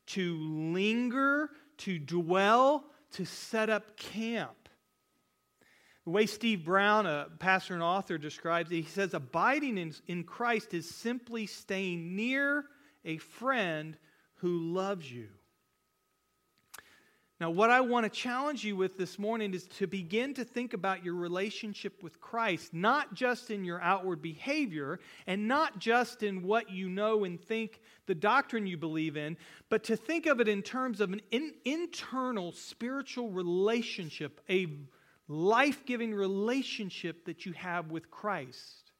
to 0.09 0.37
linger, 0.37 1.51
to 1.79 1.99
dwell, 1.99 2.85
to 3.13 3.25
set 3.25 3.71
up 3.71 3.97
camp. 3.97 4.69
The 6.05 6.11
way 6.11 6.27
Steve 6.27 6.65
Brown, 6.65 7.07
a 7.07 7.29
pastor 7.39 7.75
and 7.75 7.83
author, 7.83 8.19
describes 8.19 8.71
it, 8.71 8.77
he 8.77 8.83
says, 8.83 9.15
Abiding 9.15 9.79
in, 9.79 9.95
in 10.07 10.25
Christ 10.25 10.75
is 10.75 10.89
simply 10.89 11.47
staying 11.47 12.15
near 12.15 12.67
a 13.05 13.17
friend 13.17 13.97
who 14.37 14.59
loves 14.73 15.11
you. 15.11 15.29
Now, 17.45 17.51
what 17.51 17.69
I 17.69 17.83
want 17.83 18.05
to 18.05 18.09
challenge 18.09 18.65
you 18.65 18.75
with 18.75 18.97
this 18.97 19.19
morning 19.19 19.53
is 19.53 19.67
to 19.77 19.87
begin 19.87 20.33
to 20.33 20.47
think 20.47 20.73
about 20.73 21.05
your 21.05 21.13
relationship 21.13 22.03
with 22.03 22.19
Christ, 22.19 22.73
not 22.73 23.13
just 23.13 23.51
in 23.51 23.67
your 23.67 23.83
outward 23.83 24.23
behavior 24.23 24.99
and 25.27 25.47
not 25.47 25.79
just 25.79 26.23
in 26.23 26.43
what 26.43 26.71
you 26.71 26.89
know 26.89 27.25
and 27.25 27.39
think, 27.39 27.83
the 28.07 28.15
doctrine 28.15 28.67
you 28.67 28.79
believe 28.79 29.19
in, 29.19 29.37
but 29.69 29.85
to 29.85 29.95
think 29.95 30.25
of 30.25 30.41
it 30.41 30.49
in 30.49 30.63
terms 30.63 31.03
of 31.03 31.13
an 31.13 31.21
in, 31.33 31.53
internal 31.67 32.51
spiritual 32.51 33.29
relationship, 33.29 34.41
a 34.49 34.67
life 35.29 35.85
giving 35.85 36.15
relationship 36.15 37.27
that 37.27 37.45
you 37.45 37.53
have 37.53 37.91
with 37.91 38.11
Christ. 38.11 38.91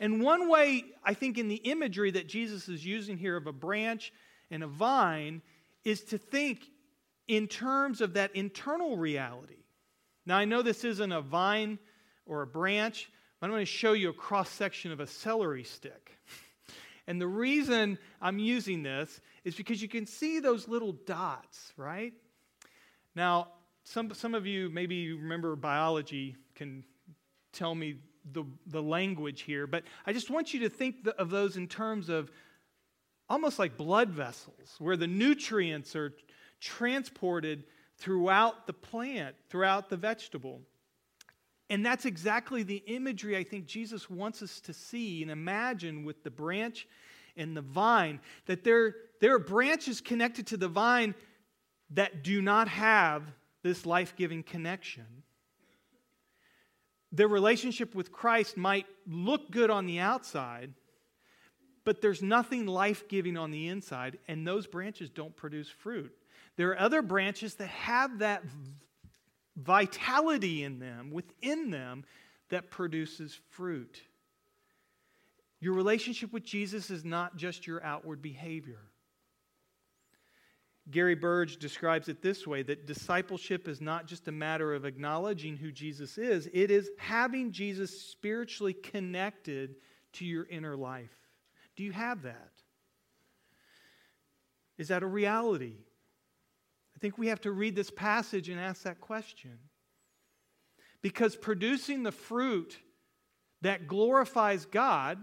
And 0.00 0.20
one 0.20 0.48
way, 0.48 0.86
I 1.04 1.14
think, 1.14 1.38
in 1.38 1.46
the 1.46 1.62
imagery 1.62 2.10
that 2.10 2.26
Jesus 2.26 2.68
is 2.68 2.84
using 2.84 3.18
here 3.18 3.36
of 3.36 3.46
a 3.46 3.52
branch 3.52 4.12
and 4.50 4.64
a 4.64 4.66
vine, 4.66 5.42
is 5.84 6.02
to 6.04 6.18
think 6.18 6.71
in 7.32 7.48
terms 7.48 8.02
of 8.02 8.12
that 8.12 8.36
internal 8.36 8.98
reality. 8.98 9.64
Now, 10.26 10.36
I 10.36 10.44
know 10.44 10.60
this 10.60 10.84
isn't 10.84 11.12
a 11.12 11.22
vine 11.22 11.78
or 12.26 12.42
a 12.42 12.46
branch, 12.46 13.10
but 13.40 13.46
I'm 13.46 13.52
going 13.52 13.62
to 13.62 13.66
show 13.66 13.94
you 13.94 14.10
a 14.10 14.12
cross 14.12 14.50
section 14.50 14.92
of 14.92 15.00
a 15.00 15.06
celery 15.06 15.64
stick. 15.64 16.18
And 17.08 17.20
the 17.20 17.26
reason 17.26 17.98
I'm 18.20 18.38
using 18.38 18.84
this 18.84 19.20
is 19.42 19.56
because 19.56 19.82
you 19.82 19.88
can 19.88 20.06
see 20.06 20.38
those 20.38 20.68
little 20.68 20.92
dots, 20.92 21.72
right? 21.76 22.12
Now, 23.16 23.48
some, 23.82 24.14
some 24.14 24.36
of 24.36 24.46
you, 24.46 24.70
maybe 24.70 24.94
you 24.94 25.16
remember 25.16 25.56
biology, 25.56 26.36
can 26.54 26.84
tell 27.52 27.74
me 27.74 27.96
the, 28.32 28.44
the 28.68 28.80
language 28.80 29.42
here, 29.42 29.66
but 29.66 29.82
I 30.06 30.12
just 30.12 30.30
want 30.30 30.54
you 30.54 30.60
to 30.60 30.68
think 30.68 31.08
of 31.18 31.28
those 31.28 31.56
in 31.56 31.66
terms 31.66 32.08
of 32.08 32.30
almost 33.28 33.58
like 33.58 33.76
blood 33.76 34.10
vessels, 34.10 34.76
where 34.78 34.96
the 34.96 35.08
nutrients 35.08 35.96
are 35.96 36.12
transported 36.62 37.64
throughout 37.98 38.66
the 38.66 38.72
plant, 38.72 39.34
throughout 39.50 39.90
the 39.90 39.96
vegetable. 39.96 40.60
And 41.68 41.84
that's 41.84 42.04
exactly 42.04 42.62
the 42.62 42.82
imagery 42.86 43.36
I 43.36 43.44
think 43.44 43.66
Jesus 43.66 44.08
wants 44.08 44.42
us 44.42 44.60
to 44.60 44.72
see 44.72 45.22
and 45.22 45.30
imagine 45.30 46.04
with 46.04 46.22
the 46.22 46.30
branch 46.30 46.86
and 47.36 47.56
the 47.56 47.62
vine. 47.62 48.20
That 48.46 48.62
there, 48.62 48.94
there 49.20 49.34
are 49.34 49.40
branches 49.40 50.00
connected 50.00 50.46
to 50.48 50.56
the 50.56 50.68
vine 50.68 51.14
that 51.90 52.22
do 52.22 52.40
not 52.40 52.68
have 52.68 53.24
this 53.62 53.84
life 53.84 54.14
giving 54.16 54.42
connection. 54.42 55.06
Their 57.10 57.28
relationship 57.28 57.94
with 57.94 58.12
Christ 58.12 58.56
might 58.56 58.86
look 59.06 59.50
good 59.50 59.70
on 59.70 59.86
the 59.86 59.98
outside, 59.98 60.72
but 61.84 62.00
there's 62.00 62.22
nothing 62.22 62.66
life 62.66 63.08
giving 63.08 63.36
on 63.36 63.50
the 63.50 63.68
inside, 63.68 64.18
and 64.28 64.46
those 64.46 64.66
branches 64.66 65.10
don't 65.10 65.36
produce 65.36 65.68
fruit. 65.68 66.12
There 66.62 66.70
are 66.70 66.78
other 66.78 67.02
branches 67.02 67.56
that 67.56 67.70
have 67.70 68.20
that 68.20 68.44
vitality 69.56 70.62
in 70.62 70.78
them, 70.78 71.10
within 71.10 71.72
them, 71.72 72.04
that 72.50 72.70
produces 72.70 73.36
fruit. 73.50 74.00
Your 75.58 75.74
relationship 75.74 76.32
with 76.32 76.44
Jesus 76.44 76.88
is 76.88 77.04
not 77.04 77.36
just 77.36 77.66
your 77.66 77.82
outward 77.82 78.22
behavior. 78.22 78.78
Gary 80.88 81.16
Burge 81.16 81.56
describes 81.56 82.08
it 82.08 82.22
this 82.22 82.46
way 82.46 82.62
that 82.62 82.86
discipleship 82.86 83.66
is 83.66 83.80
not 83.80 84.06
just 84.06 84.28
a 84.28 84.32
matter 84.32 84.72
of 84.72 84.84
acknowledging 84.84 85.56
who 85.56 85.72
Jesus 85.72 86.16
is, 86.16 86.48
it 86.52 86.70
is 86.70 86.90
having 86.96 87.50
Jesus 87.50 88.02
spiritually 88.02 88.72
connected 88.72 89.74
to 90.12 90.24
your 90.24 90.46
inner 90.46 90.76
life. 90.76 91.10
Do 91.74 91.82
you 91.82 91.90
have 91.90 92.22
that? 92.22 92.52
Is 94.78 94.86
that 94.86 95.02
a 95.02 95.08
reality? 95.08 95.78
Think 97.02 97.18
we 97.18 97.26
have 97.26 97.40
to 97.40 97.50
read 97.50 97.74
this 97.74 97.90
passage 97.90 98.48
and 98.48 98.60
ask 98.60 98.84
that 98.84 99.00
question. 99.00 99.58
Because 101.02 101.34
producing 101.34 102.04
the 102.04 102.12
fruit 102.12 102.78
that 103.60 103.88
glorifies 103.88 104.64
God, 104.66 105.18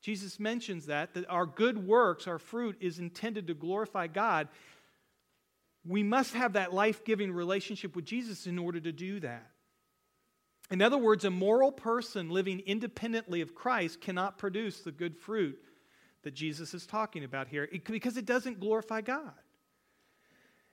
Jesus 0.00 0.40
mentions 0.40 0.86
that, 0.86 1.12
that 1.12 1.28
our 1.28 1.44
good 1.44 1.86
works, 1.86 2.26
our 2.26 2.38
fruit, 2.38 2.78
is 2.80 2.98
intended 2.98 3.46
to 3.48 3.54
glorify 3.54 4.06
God. 4.06 4.48
We 5.86 6.02
must 6.02 6.32
have 6.32 6.54
that 6.54 6.72
life 6.72 7.04
giving 7.04 7.30
relationship 7.30 7.94
with 7.94 8.06
Jesus 8.06 8.46
in 8.46 8.58
order 8.58 8.80
to 8.80 8.90
do 8.90 9.20
that. 9.20 9.50
In 10.70 10.80
other 10.80 10.96
words, 10.96 11.26
a 11.26 11.30
moral 11.30 11.72
person 11.72 12.30
living 12.30 12.60
independently 12.60 13.42
of 13.42 13.54
Christ 13.54 14.00
cannot 14.00 14.38
produce 14.38 14.80
the 14.80 14.92
good 14.92 15.18
fruit 15.18 15.58
that 16.22 16.32
Jesus 16.32 16.72
is 16.72 16.86
talking 16.86 17.22
about 17.22 17.48
here 17.48 17.68
because 17.86 18.16
it 18.16 18.24
doesn't 18.24 18.60
glorify 18.60 19.02
God. 19.02 19.34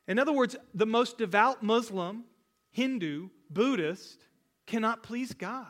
In 0.10 0.18
other 0.18 0.34
words, 0.34 0.56
the 0.74 0.88
most 0.88 1.20
devout 1.20 1.62
Muslim, 1.62 2.24
Hindu, 2.72 3.30
Buddhist 3.48 4.26
cannot 4.66 5.04
please 5.04 5.36
God 5.36 5.68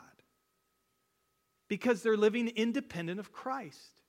because 1.68 2.02
they're 2.02 2.16
living 2.16 2.48
independent 2.48 3.20
of 3.20 3.32
Christ. 3.32 4.00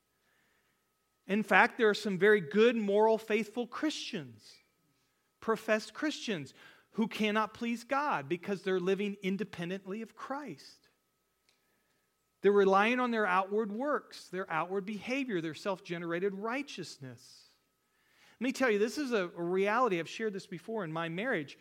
In 1.28 1.44
fact, 1.44 1.78
there 1.78 1.90
are 1.90 1.94
some 1.94 2.18
very 2.18 2.40
good, 2.40 2.78
moral, 2.78 3.18
faithful 3.18 3.68
Christians, 3.68 4.42
professed 5.42 5.94
Christians, 5.94 6.54
who 6.92 7.10
cannot 7.10 7.54
please 7.54 7.84
God 7.84 8.30
because 8.30 8.62
they're 8.62 8.80
living 8.80 9.18
independently 9.22 10.02
of 10.02 10.16
Christ. 10.16 10.88
They're 12.42 12.54
relying 12.54 13.02
on 13.02 13.12
their 13.12 13.28
outward 13.28 13.70
works, 13.70 14.30
their 14.30 14.50
outward 14.50 14.86
behavior, 14.86 15.42
their 15.42 15.54
self 15.54 15.84
generated 15.84 16.34
righteousness. 16.34 17.41
Let 18.42 18.46
me 18.46 18.52
tell 18.54 18.72
you, 18.72 18.80
this 18.80 18.98
is 18.98 19.12
a, 19.12 19.28
reality. 19.36 20.00
I've 20.00 20.10
shared 20.10 20.34
this 20.34 20.48
before 20.48 20.84
in 20.84 20.92
my 20.92 21.08
marriage. 21.10 21.60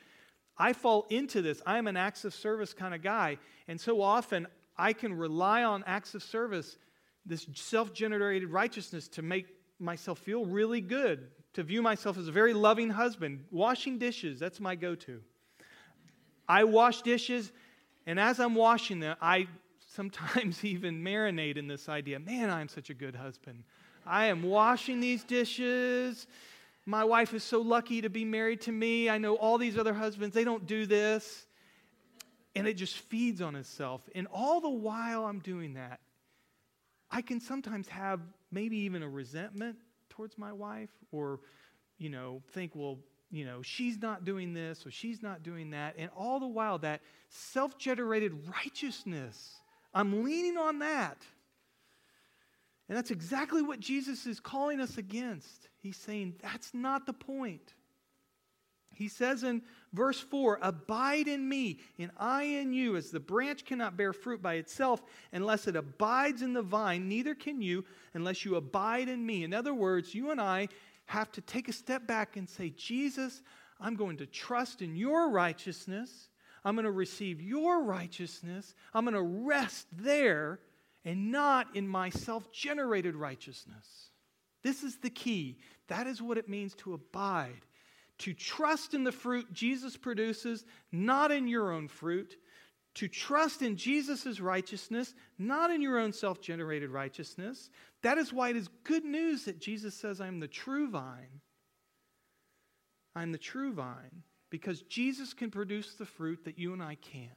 I 0.57 0.73
fall 0.73 1.07
into 1.11 1.43
this. 1.43 1.61
I'm 1.66 1.87
an 1.87 1.99
acts 1.99 2.25
of 2.25 2.33
service 2.33 2.73
kind 2.73 2.95
of 2.95 3.03
guy. 3.03 3.37
And 3.69 3.79
so 3.79 4.01
often 4.01 4.47
I 4.79 4.95
can 4.95 5.12
rely 5.12 5.62
on 5.62 5.85
acts 5.87 6.14
of 6.14 6.23
service, 6.23 6.79
this 7.27 7.47
self 7.55 7.93
generated 7.93 8.49
righteousness, 8.49 9.09
to 9.09 9.21
make 9.21 9.49
myself 9.79 10.21
feel 10.21 10.47
really 10.47 10.81
good, 10.81 11.29
to 11.53 11.62
view 11.62 11.83
myself 11.83 12.16
as 12.16 12.29
a 12.29 12.33
very 12.33 12.55
loving 12.55 12.88
husband. 12.88 13.45
Washing 13.51 13.99
dishes, 13.99 14.40
that's 14.40 14.59
my 14.59 14.75
go 14.75 14.95
to. 14.95 15.21
I 16.49 16.64
wash 16.64 17.03
dishes, 17.03 17.53
and 18.07 18.19
as 18.19 18.40
I'm 18.40 18.55
washing 18.55 19.01
them, 19.01 19.19
I 19.21 19.49
sometimes 19.87 20.64
even 20.64 21.05
marinate 21.05 21.59
in 21.59 21.69
this 21.69 21.90
idea 21.90 22.19
man, 22.19 22.49
I'm 22.49 22.69
such 22.69 22.88
a 22.88 22.95
good 22.95 23.16
husband. 23.16 23.64
I 24.07 24.27
am 24.27 24.43
washing 24.43 25.01
these 25.01 25.25
dishes 25.25 26.27
my 26.90 27.05
wife 27.05 27.33
is 27.35 27.44
so 27.44 27.61
lucky 27.61 28.00
to 28.00 28.11
be 28.11 28.24
married 28.24 28.62
to 28.62 28.72
me. 28.72 29.09
I 29.09 29.18
know 29.18 29.37
all 29.37 29.59
these 29.59 29.79
other 29.79 29.94
husbands, 29.94 30.35
they 30.35 30.42
don't 30.42 30.66
do 30.66 30.87
this. 30.87 31.46
And 32.57 32.66
it 32.66 32.74
just 32.74 32.96
feeds 32.96 33.40
on 33.40 33.55
itself. 33.55 34.03
And 34.12 34.26
all 34.33 34.61
the 34.61 34.68
while 34.68 35.24
I'm 35.24 35.38
doing 35.38 35.74
that, 35.74 36.00
I 37.09 37.22
can 37.22 37.40
sometimes 37.40 37.87
have 37.88 38.20
maybe 38.50 38.79
even 38.79 39.05
a 39.05 39.09
resentment 39.09 39.76
towards 40.09 40.37
my 40.37 40.53
wife 40.53 40.90
or, 41.12 41.38
you 41.96 42.11
know, 42.11 42.42
think, 42.50 42.72
well, 42.74 42.98
you 43.31 43.44
know, 43.44 43.62
she's 43.62 44.03
not 44.03 44.24
doing 44.24 44.53
this 44.53 44.85
or 44.85 44.90
she's 44.90 45.22
not 45.22 45.44
doing 45.44 45.70
that. 45.70 45.94
And 45.96 46.11
all 46.16 46.40
the 46.40 46.48
while, 46.48 46.79
that 46.79 47.03
self 47.29 47.79
generated 47.79 48.33
righteousness, 48.48 49.61
I'm 49.94 50.24
leaning 50.24 50.57
on 50.57 50.81
that. 50.81 51.18
And 52.90 52.96
that's 52.96 53.12
exactly 53.12 53.62
what 53.62 53.79
Jesus 53.79 54.26
is 54.26 54.40
calling 54.40 54.81
us 54.81 54.98
against. 54.98 55.68
He's 55.79 55.96
saying 55.96 56.35
that's 56.42 56.74
not 56.74 57.07
the 57.07 57.12
point. 57.12 57.74
He 58.92 59.07
says 59.07 59.44
in 59.44 59.62
verse 59.92 60.18
4 60.18 60.59
Abide 60.61 61.29
in 61.29 61.48
me, 61.48 61.79
and 62.00 62.11
I 62.16 62.42
in 62.42 62.72
you, 62.72 62.96
as 62.96 63.12
the 63.12 63.20
branch 63.20 63.64
cannot 63.64 63.96
bear 63.96 64.12
fruit 64.12 64.42
by 64.42 64.55
itself 64.55 65.05
unless 65.33 65.68
it 65.68 65.76
abides 65.76 66.42
in 66.42 66.53
the 66.53 66.62
vine, 66.62 67.09
neither 67.09 67.33
can 67.37 67.62
you 67.62 67.85
unless 68.12 68.44
you 68.44 68.57
abide 68.57 69.09
in 69.09 69.24
me. 69.24 69.44
In 69.44 69.55
other 69.55 69.72
words, 69.72 70.12
you 70.12 70.33
and 70.33 70.40
I 70.40 70.66
have 71.07 71.31
to 71.31 71.40
take 71.40 71.68
a 71.68 71.72
step 71.72 72.09
back 72.09 72.37
and 72.37 72.48
say, 72.48 72.70
Jesus, 72.70 73.40
I'm 73.79 73.94
going 73.94 74.16
to 74.16 74.26
trust 74.26 74.83
in 74.83 74.96
your 74.96 75.31
righteousness. 75.31 76.29
I'm 76.64 76.74
going 76.74 76.87
to 76.87 76.90
receive 76.90 77.40
your 77.40 77.85
righteousness. 77.85 78.74
I'm 78.92 79.05
going 79.05 79.14
to 79.14 79.22
rest 79.22 79.87
there 79.92 80.59
and 81.04 81.32
not 81.32 81.74
in 81.74 81.88
my 81.88 82.10
self 82.10 82.52
generated 82.52 83.14
righteousness. 83.14 84.10
This 84.62 84.82
is 84.82 84.96
the 84.98 85.10
key. 85.10 85.58
That 85.88 86.06
is 86.06 86.20
what 86.20 86.38
it 86.38 86.48
means 86.48 86.74
to 86.76 86.94
abide. 86.94 87.66
To 88.18 88.34
trust 88.34 88.92
in 88.92 89.04
the 89.04 89.12
fruit 89.12 89.52
Jesus 89.52 89.96
produces, 89.96 90.66
not 90.92 91.32
in 91.32 91.48
your 91.48 91.72
own 91.72 91.88
fruit. 91.88 92.36
To 92.94 93.08
trust 93.08 93.62
in 93.62 93.76
Jesus' 93.76 94.40
righteousness, 94.40 95.14
not 95.38 95.70
in 95.70 95.80
your 95.80 95.98
own 95.98 96.12
self 96.12 96.40
generated 96.40 96.90
righteousness. 96.90 97.70
That 98.02 98.18
is 98.18 98.32
why 98.32 98.50
it 98.50 98.56
is 98.56 98.68
good 98.84 99.04
news 99.04 99.44
that 99.44 99.60
Jesus 99.60 99.94
says, 99.94 100.20
I 100.20 100.26
am 100.26 100.40
the 100.40 100.48
true 100.48 100.90
vine. 100.90 101.40
I'm 103.14 103.32
the 103.32 103.38
true 103.38 103.72
vine 103.72 104.22
because 104.50 104.82
Jesus 104.82 105.32
can 105.32 105.50
produce 105.50 105.94
the 105.94 106.04
fruit 106.04 106.44
that 106.44 106.58
you 106.58 106.72
and 106.72 106.82
I 106.82 106.96
can't. 106.96 107.30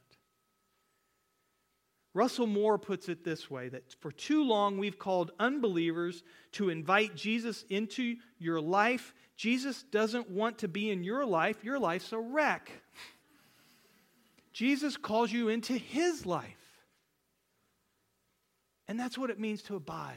Russell 2.14 2.46
Moore 2.46 2.78
puts 2.78 3.08
it 3.08 3.24
this 3.24 3.50
way 3.50 3.68
that 3.68 3.92
for 4.00 4.12
too 4.12 4.44
long 4.44 4.78
we've 4.78 4.98
called 4.98 5.32
unbelievers 5.40 6.22
to 6.52 6.70
invite 6.70 7.16
Jesus 7.16 7.64
into 7.68 8.16
your 8.38 8.60
life. 8.60 9.12
Jesus 9.36 9.82
doesn't 9.82 10.30
want 10.30 10.58
to 10.58 10.68
be 10.68 10.90
in 10.90 11.02
your 11.02 11.26
life, 11.26 11.64
your 11.64 11.80
life's 11.80 12.12
a 12.12 12.18
wreck. 12.18 12.70
Jesus 14.52 14.96
calls 14.96 15.32
you 15.32 15.48
into 15.48 15.72
his 15.72 16.24
life. 16.24 16.46
And 18.86 19.00
that's 19.00 19.18
what 19.18 19.30
it 19.30 19.40
means 19.40 19.62
to 19.62 19.74
abide. 19.74 20.14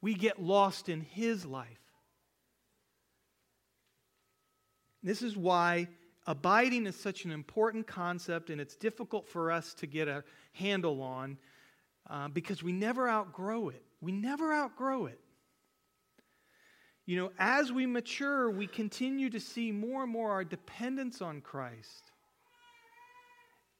We 0.00 0.14
get 0.14 0.40
lost 0.40 0.88
in 0.88 1.02
his 1.02 1.44
life. 1.44 1.66
This 5.02 5.20
is 5.20 5.36
why 5.36 5.88
abiding 6.26 6.86
is 6.86 6.96
such 6.96 7.24
an 7.24 7.30
important 7.30 7.86
concept 7.86 8.50
and 8.50 8.60
it's 8.60 8.76
difficult 8.76 9.28
for 9.28 9.50
us 9.50 9.74
to 9.74 9.86
get 9.86 10.08
a 10.08 10.24
handle 10.52 11.02
on 11.02 11.38
uh, 12.08 12.28
because 12.28 12.62
we 12.62 12.72
never 12.72 13.08
outgrow 13.08 13.68
it. 13.68 13.82
We 14.00 14.12
never 14.12 14.52
outgrow 14.52 15.06
it. 15.06 15.20
You 17.06 17.16
know, 17.16 17.30
as 17.38 17.70
we 17.70 17.86
mature, 17.86 18.50
we 18.50 18.66
continue 18.66 19.30
to 19.30 19.38
see 19.38 19.70
more 19.70 20.02
and 20.02 20.12
more 20.12 20.32
our 20.32 20.44
dependence 20.44 21.22
on 21.22 21.40
Christ. 21.40 22.10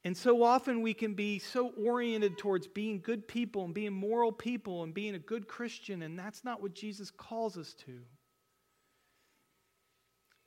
And 0.04 0.16
so 0.16 0.44
often 0.44 0.82
we 0.82 0.94
can 0.94 1.14
be 1.14 1.40
so 1.40 1.70
oriented 1.70 2.38
towards 2.38 2.68
being 2.68 3.00
good 3.00 3.26
people 3.26 3.64
and 3.64 3.74
being 3.74 3.92
moral 3.92 4.30
people 4.30 4.84
and 4.84 4.94
being 4.94 5.16
a 5.16 5.18
good 5.18 5.48
Christian, 5.48 6.02
and 6.02 6.16
that's 6.16 6.44
not 6.44 6.62
what 6.62 6.74
Jesus 6.74 7.10
calls 7.10 7.58
us 7.58 7.74
to. 7.86 7.98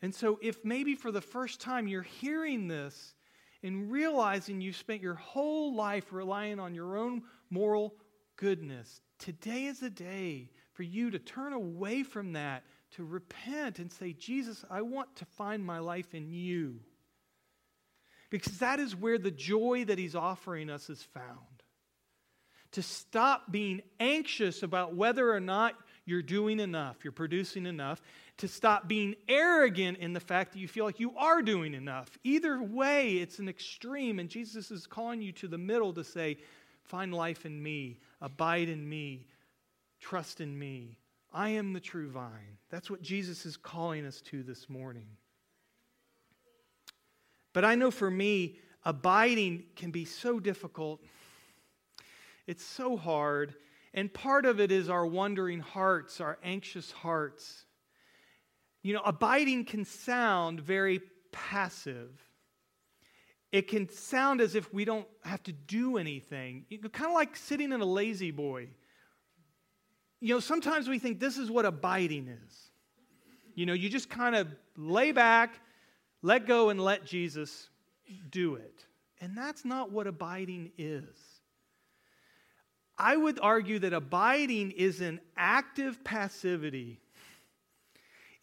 And 0.01 0.15
so, 0.15 0.39
if 0.41 0.63
maybe 0.63 0.95
for 0.95 1.11
the 1.11 1.21
first 1.21 1.59
time 1.59 1.87
you're 1.87 2.01
hearing 2.01 2.67
this 2.67 3.13
and 3.63 3.91
realizing 3.91 4.61
you've 4.61 4.77
spent 4.77 5.01
your 5.01 5.15
whole 5.15 5.75
life 5.75 6.13
relying 6.13 6.59
on 6.59 6.73
your 6.73 6.97
own 6.97 7.23
moral 7.49 7.95
goodness, 8.37 9.01
today 9.17 9.65
is 9.65 9.83
a 9.83 9.89
day 9.89 10.49
for 10.73 10.83
you 10.83 11.11
to 11.11 11.19
turn 11.19 11.51
away 11.51 12.03
from 12.03 12.33
that, 12.33 12.63
to 12.91 13.03
repent 13.03 13.79
and 13.79 13.91
say, 13.91 14.13
Jesus, 14.13 14.63
I 14.69 14.81
want 14.81 15.13
to 15.17 15.25
find 15.25 15.65
my 15.65 15.79
life 15.79 16.13
in 16.13 16.29
you. 16.29 16.79
Because 18.29 18.59
that 18.59 18.79
is 18.79 18.95
where 18.95 19.17
the 19.17 19.31
joy 19.31 19.83
that 19.85 19.97
He's 19.97 20.15
offering 20.15 20.69
us 20.69 20.89
is 20.89 21.03
found. 21.03 21.63
To 22.73 22.81
stop 22.81 23.51
being 23.51 23.81
anxious 23.99 24.63
about 24.63 24.95
whether 24.95 25.33
or 25.33 25.39
not 25.39 25.73
you're 26.05 26.21
doing 26.21 26.59
enough, 26.59 27.03
you're 27.03 27.11
producing 27.11 27.65
enough, 27.65 28.01
to 28.39 28.47
stop 28.47 28.87
being 28.87 29.15
arrogant 29.27 29.97
in 29.97 30.13
the 30.13 30.19
fact 30.19 30.53
that 30.53 30.59
you 30.59 30.67
feel 30.67 30.85
like 30.85 30.99
you 30.99 31.15
are 31.17 31.41
doing 31.41 31.73
enough. 31.73 32.17
Either 32.23 32.61
way, 32.63 33.17
it's 33.17 33.39
an 33.39 33.49
extreme, 33.49 34.17
and 34.17 34.29
Jesus 34.29 34.71
is 34.71 34.87
calling 34.87 35.21
you 35.21 35.33
to 35.33 35.47
the 35.47 35.57
middle 35.57 35.93
to 35.93 36.03
say, 36.03 36.37
Find 36.83 37.13
life 37.13 37.45
in 37.45 37.61
me, 37.61 37.99
abide 38.19 38.67
in 38.67 38.87
me, 38.87 39.27
trust 39.99 40.41
in 40.41 40.57
me. 40.57 40.97
I 41.31 41.49
am 41.49 41.73
the 41.73 41.79
true 41.79 42.09
vine. 42.09 42.57
That's 42.71 42.89
what 42.89 43.03
Jesus 43.03 43.45
is 43.45 43.57
calling 43.57 44.05
us 44.05 44.21
to 44.21 44.41
this 44.41 44.67
morning. 44.69 45.05
But 47.53 47.65
I 47.65 47.75
know 47.75 47.91
for 47.91 48.09
me, 48.09 48.57
abiding 48.85 49.65
can 49.75 49.91
be 49.91 50.05
so 50.05 50.39
difficult. 50.39 51.03
It's 52.47 52.65
so 52.65 52.97
hard. 52.97 53.53
And 53.93 54.11
part 54.11 54.45
of 54.45 54.59
it 54.59 54.71
is 54.71 54.89
our 54.89 55.05
wondering 55.05 55.59
hearts, 55.59 56.21
our 56.21 56.39
anxious 56.43 56.91
hearts. 56.91 57.65
You 58.81 58.93
know, 58.93 59.01
abiding 59.05 59.65
can 59.65 59.85
sound 59.85 60.61
very 60.61 61.01
passive. 61.31 62.09
It 63.51 63.67
can 63.67 63.89
sound 63.89 64.41
as 64.41 64.55
if 64.55 64.71
we 64.73 64.85
don't 64.85 65.07
have 65.23 65.41
to 65.43 65.51
do 65.51 65.97
anything. 65.97 66.65
You 66.69 66.79
know, 66.81 66.89
kind 66.89 67.09
of 67.09 67.15
like 67.15 67.35
sitting 67.35 67.71
in 67.71 67.81
a 67.81 67.85
La-Z-Boy. 67.85 68.69
You 70.21 70.33
know, 70.33 70.39
sometimes 70.39 70.87
we 70.87 70.99
think 70.99 71.19
this 71.19 71.37
is 71.37 71.49
what 71.49 71.65
abiding 71.65 72.27
is. 72.27 72.71
You 73.55 73.65
know, 73.65 73.73
you 73.73 73.89
just 73.89 74.09
kind 74.09 74.35
of 74.35 74.47
lay 74.77 75.11
back, 75.11 75.59
let 76.21 76.45
go, 76.45 76.69
and 76.69 76.79
let 76.79 77.05
Jesus 77.05 77.69
do 78.29 78.55
it. 78.55 78.85
And 79.19 79.37
that's 79.37 79.65
not 79.65 79.91
what 79.91 80.07
abiding 80.07 80.71
is. 80.77 81.03
I 82.97 83.15
would 83.15 83.39
argue 83.41 83.79
that 83.79 83.93
abiding 83.93 84.71
is 84.71 85.01
an 85.01 85.21
active 85.35 86.03
passivity. 86.03 86.99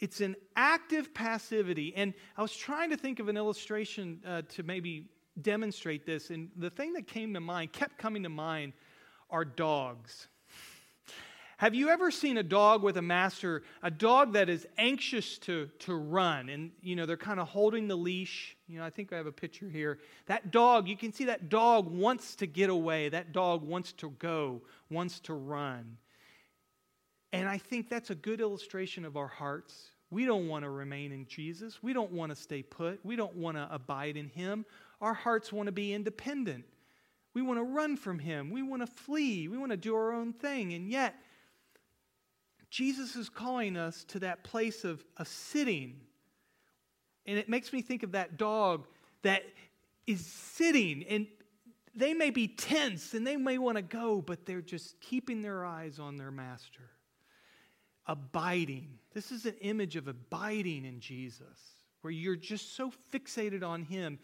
It's 0.00 0.20
an 0.20 0.36
active 0.56 1.14
passivity. 1.14 1.94
And 1.96 2.14
I 2.36 2.42
was 2.42 2.54
trying 2.54 2.90
to 2.90 2.96
think 2.96 3.18
of 3.18 3.28
an 3.28 3.36
illustration 3.36 4.20
uh, 4.26 4.42
to 4.50 4.62
maybe 4.62 5.08
demonstrate 5.40 6.04
this. 6.06 6.30
And 6.30 6.50
the 6.56 6.70
thing 6.70 6.92
that 6.94 7.06
came 7.06 7.34
to 7.34 7.40
mind, 7.40 7.72
kept 7.72 7.98
coming 7.98 8.22
to 8.22 8.28
mind, 8.28 8.72
are 9.30 9.44
dogs. 9.44 10.28
Have 11.58 11.74
you 11.74 11.88
ever 11.88 12.10
seen 12.10 12.36
a 12.36 12.42
dog 12.42 12.82
with 12.82 12.98
a 12.98 13.02
master, 13.02 13.62
a 13.82 13.90
dog 13.90 14.34
that 14.34 14.50
is 14.50 14.66
anxious 14.76 15.38
to, 15.38 15.70
to 15.80 15.94
run? 15.94 16.50
And, 16.50 16.70
you 16.82 16.96
know, 16.96 17.06
they're 17.06 17.16
kind 17.16 17.40
of 17.40 17.48
holding 17.48 17.88
the 17.88 17.96
leash. 17.96 18.54
You 18.68 18.78
know, 18.78 18.84
I 18.84 18.90
think 18.90 19.10
I 19.10 19.16
have 19.16 19.26
a 19.26 19.32
picture 19.32 19.70
here. 19.70 19.98
That 20.26 20.50
dog, 20.50 20.86
you 20.86 20.98
can 20.98 21.14
see 21.14 21.24
that 21.24 21.48
dog 21.48 21.90
wants 21.90 22.36
to 22.36 22.46
get 22.46 22.68
away. 22.68 23.08
That 23.08 23.32
dog 23.32 23.62
wants 23.62 23.92
to 23.94 24.10
go, 24.10 24.60
wants 24.90 25.18
to 25.20 25.32
run. 25.32 25.96
And 27.36 27.48
I 27.48 27.58
think 27.58 27.88
that's 27.88 28.10
a 28.10 28.14
good 28.14 28.40
illustration 28.40 29.04
of 29.04 29.16
our 29.16 29.26
hearts. 29.26 29.90
We 30.10 30.24
don't 30.24 30.48
want 30.48 30.64
to 30.64 30.70
remain 30.70 31.12
in 31.12 31.26
Jesus. 31.26 31.82
We 31.82 31.92
don't 31.92 32.12
want 32.12 32.30
to 32.30 32.36
stay 32.36 32.62
put. 32.62 33.04
We 33.04 33.16
don't 33.16 33.34
want 33.36 33.56
to 33.56 33.68
abide 33.70 34.16
in 34.16 34.28
Him. 34.28 34.64
Our 35.00 35.14
hearts 35.14 35.52
want 35.52 35.66
to 35.66 35.72
be 35.72 35.92
independent. 35.92 36.64
We 37.34 37.42
want 37.42 37.58
to 37.58 37.64
run 37.64 37.96
from 37.96 38.18
Him. 38.18 38.50
We 38.50 38.62
want 38.62 38.82
to 38.82 38.86
flee. 38.86 39.48
We 39.48 39.58
want 39.58 39.72
to 39.72 39.76
do 39.76 39.94
our 39.94 40.12
own 40.12 40.32
thing. 40.32 40.72
And 40.72 40.88
yet, 40.88 41.14
Jesus 42.70 43.16
is 43.16 43.28
calling 43.28 43.76
us 43.76 44.04
to 44.04 44.20
that 44.20 44.44
place 44.44 44.84
of, 44.84 45.04
of 45.16 45.28
sitting. 45.28 46.00
And 47.26 47.38
it 47.38 47.48
makes 47.48 47.72
me 47.72 47.82
think 47.82 48.02
of 48.02 48.12
that 48.12 48.36
dog 48.36 48.86
that 49.22 49.42
is 50.06 50.24
sitting, 50.24 51.04
and 51.08 51.26
they 51.94 52.14
may 52.14 52.30
be 52.30 52.46
tense 52.46 53.14
and 53.14 53.26
they 53.26 53.36
may 53.36 53.58
want 53.58 53.76
to 53.76 53.82
go, 53.82 54.20
but 54.20 54.46
they're 54.46 54.60
just 54.60 55.00
keeping 55.00 55.42
their 55.42 55.64
eyes 55.64 55.98
on 55.98 56.16
their 56.16 56.30
master. 56.30 56.90
Abiding. 58.06 58.98
This 59.14 59.32
is 59.32 59.46
an 59.46 59.56
image 59.60 59.96
of 59.96 60.08
abiding 60.08 60.84
in 60.84 61.00
Jesus, 61.00 61.58
where 62.02 62.12
you're 62.12 62.36
just 62.36 62.76
so 62.76 62.92
fixated 63.12 63.62
on 63.66 63.82
Him, 63.82 64.18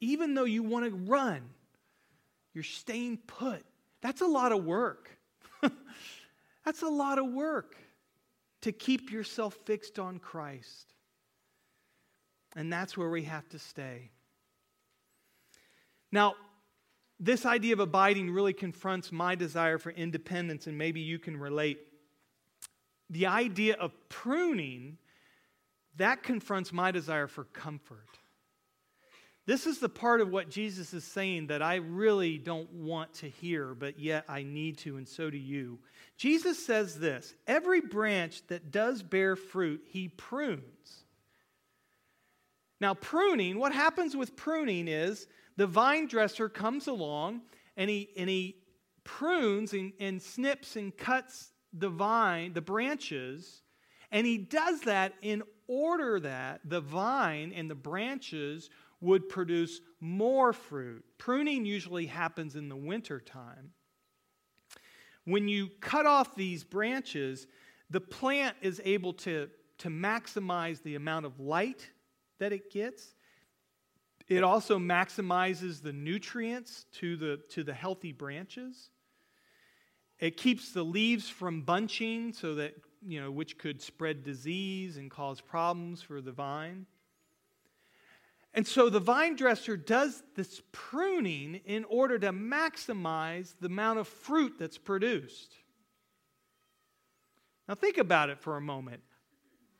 even 0.00 0.34
though 0.34 0.44
you 0.44 0.62
want 0.62 0.86
to 0.86 0.90
run, 0.90 1.42
you're 2.52 2.64
staying 2.64 3.18
put. 3.26 3.64
That's 4.00 4.20
a 4.20 4.26
lot 4.26 4.52
of 4.52 4.64
work. 4.64 5.10
That's 6.64 6.82
a 6.82 6.88
lot 6.88 7.18
of 7.18 7.26
work 7.26 7.76
to 8.62 8.72
keep 8.72 9.12
yourself 9.12 9.54
fixed 9.64 9.98
on 9.98 10.18
Christ. 10.18 10.94
And 12.56 12.72
that's 12.72 12.96
where 12.96 13.10
we 13.10 13.22
have 13.24 13.48
to 13.50 13.58
stay. 13.58 14.10
Now, 16.10 16.34
this 17.20 17.46
idea 17.46 17.74
of 17.74 17.80
abiding 17.80 18.30
really 18.30 18.52
confronts 18.52 19.12
my 19.12 19.34
desire 19.34 19.78
for 19.78 19.90
independence, 19.90 20.66
and 20.66 20.76
maybe 20.76 21.00
you 21.00 21.18
can 21.18 21.36
relate. 21.36 21.78
The 23.10 23.26
idea 23.26 23.74
of 23.74 23.92
pruning, 24.08 24.98
that 25.96 26.22
confronts 26.22 26.72
my 26.72 26.90
desire 26.90 27.26
for 27.26 27.44
comfort. 27.44 28.18
This 29.46 29.66
is 29.66 29.78
the 29.78 29.88
part 29.88 30.20
of 30.20 30.32
what 30.32 30.50
Jesus 30.50 30.92
is 30.92 31.04
saying 31.04 31.46
that 31.46 31.62
I 31.62 31.76
really 31.76 32.36
don't 32.36 32.70
want 32.72 33.14
to 33.14 33.28
hear, 33.28 33.74
but 33.74 33.98
yet 33.98 34.24
I 34.28 34.42
need 34.42 34.78
to, 34.78 34.96
and 34.96 35.08
so 35.08 35.30
do 35.30 35.38
you. 35.38 35.78
Jesus 36.16 36.64
says 36.64 36.98
this 36.98 37.32
every 37.46 37.80
branch 37.80 38.42
that 38.48 38.72
does 38.72 39.04
bear 39.04 39.36
fruit, 39.36 39.84
he 39.86 40.08
prunes. 40.08 41.04
Now, 42.80 42.94
pruning, 42.94 43.58
what 43.58 43.72
happens 43.72 44.16
with 44.16 44.36
pruning 44.36 44.88
is 44.88 45.28
the 45.56 45.66
vine 45.66 46.08
dresser 46.08 46.48
comes 46.48 46.88
along 46.88 47.42
and 47.76 47.88
he, 47.88 48.10
and 48.16 48.28
he 48.28 48.56
prunes 49.04 49.72
and, 49.72 49.92
and 49.98 50.20
snips 50.20 50.76
and 50.76 50.94
cuts 50.94 51.52
the 51.78 51.88
vine, 51.88 52.52
the 52.52 52.60
branches, 52.60 53.62
and 54.10 54.26
he 54.26 54.38
does 54.38 54.82
that 54.82 55.14
in 55.22 55.42
order 55.68 56.20
that 56.20 56.60
the 56.64 56.80
vine 56.80 57.52
and 57.52 57.70
the 57.70 57.74
branches 57.74 58.70
would 59.00 59.28
produce 59.28 59.80
more 60.00 60.52
fruit. 60.52 61.04
Pruning 61.18 61.64
usually 61.64 62.06
happens 62.06 62.56
in 62.56 62.68
the 62.68 62.76
winter 62.76 63.20
time. 63.20 63.72
when 65.24 65.48
you 65.48 65.68
cut 65.80 66.06
off 66.06 66.36
these 66.36 66.62
branches, 66.62 67.48
the 67.90 68.00
plant 68.00 68.56
is 68.62 68.80
able 68.84 69.12
to, 69.12 69.48
to 69.78 69.88
maximize 69.88 70.82
the 70.82 70.94
amount 70.94 71.26
of 71.26 71.40
light 71.40 71.90
that 72.38 72.52
it 72.52 72.70
gets. 72.70 73.14
It 74.28 74.42
also 74.42 74.78
maximizes 74.78 75.82
the 75.82 75.92
nutrients 75.92 76.86
to 76.94 77.16
the, 77.16 77.40
to 77.50 77.64
the 77.64 77.74
healthy 77.74 78.12
branches. 78.12 78.90
It 80.18 80.36
keeps 80.36 80.72
the 80.72 80.82
leaves 80.82 81.28
from 81.28 81.62
bunching 81.62 82.32
so 82.32 82.54
that, 82.54 82.74
you 83.06 83.20
know, 83.20 83.30
which 83.30 83.58
could 83.58 83.82
spread 83.82 84.24
disease 84.24 84.96
and 84.96 85.10
cause 85.10 85.40
problems 85.40 86.00
for 86.02 86.20
the 86.20 86.32
vine. 86.32 86.86
And 88.54 88.66
so 88.66 88.88
the 88.88 89.00
vine 89.00 89.36
dresser 89.36 89.76
does 89.76 90.22
this 90.34 90.62
pruning 90.72 91.60
in 91.66 91.84
order 91.84 92.18
to 92.18 92.32
maximize 92.32 93.54
the 93.60 93.66
amount 93.66 93.98
of 93.98 94.08
fruit 94.08 94.54
that's 94.58 94.78
produced. 94.78 95.54
Now, 97.68 97.74
think 97.74 97.98
about 97.98 98.30
it 98.30 98.38
for 98.38 98.56
a 98.56 98.60
moment. 98.60 99.02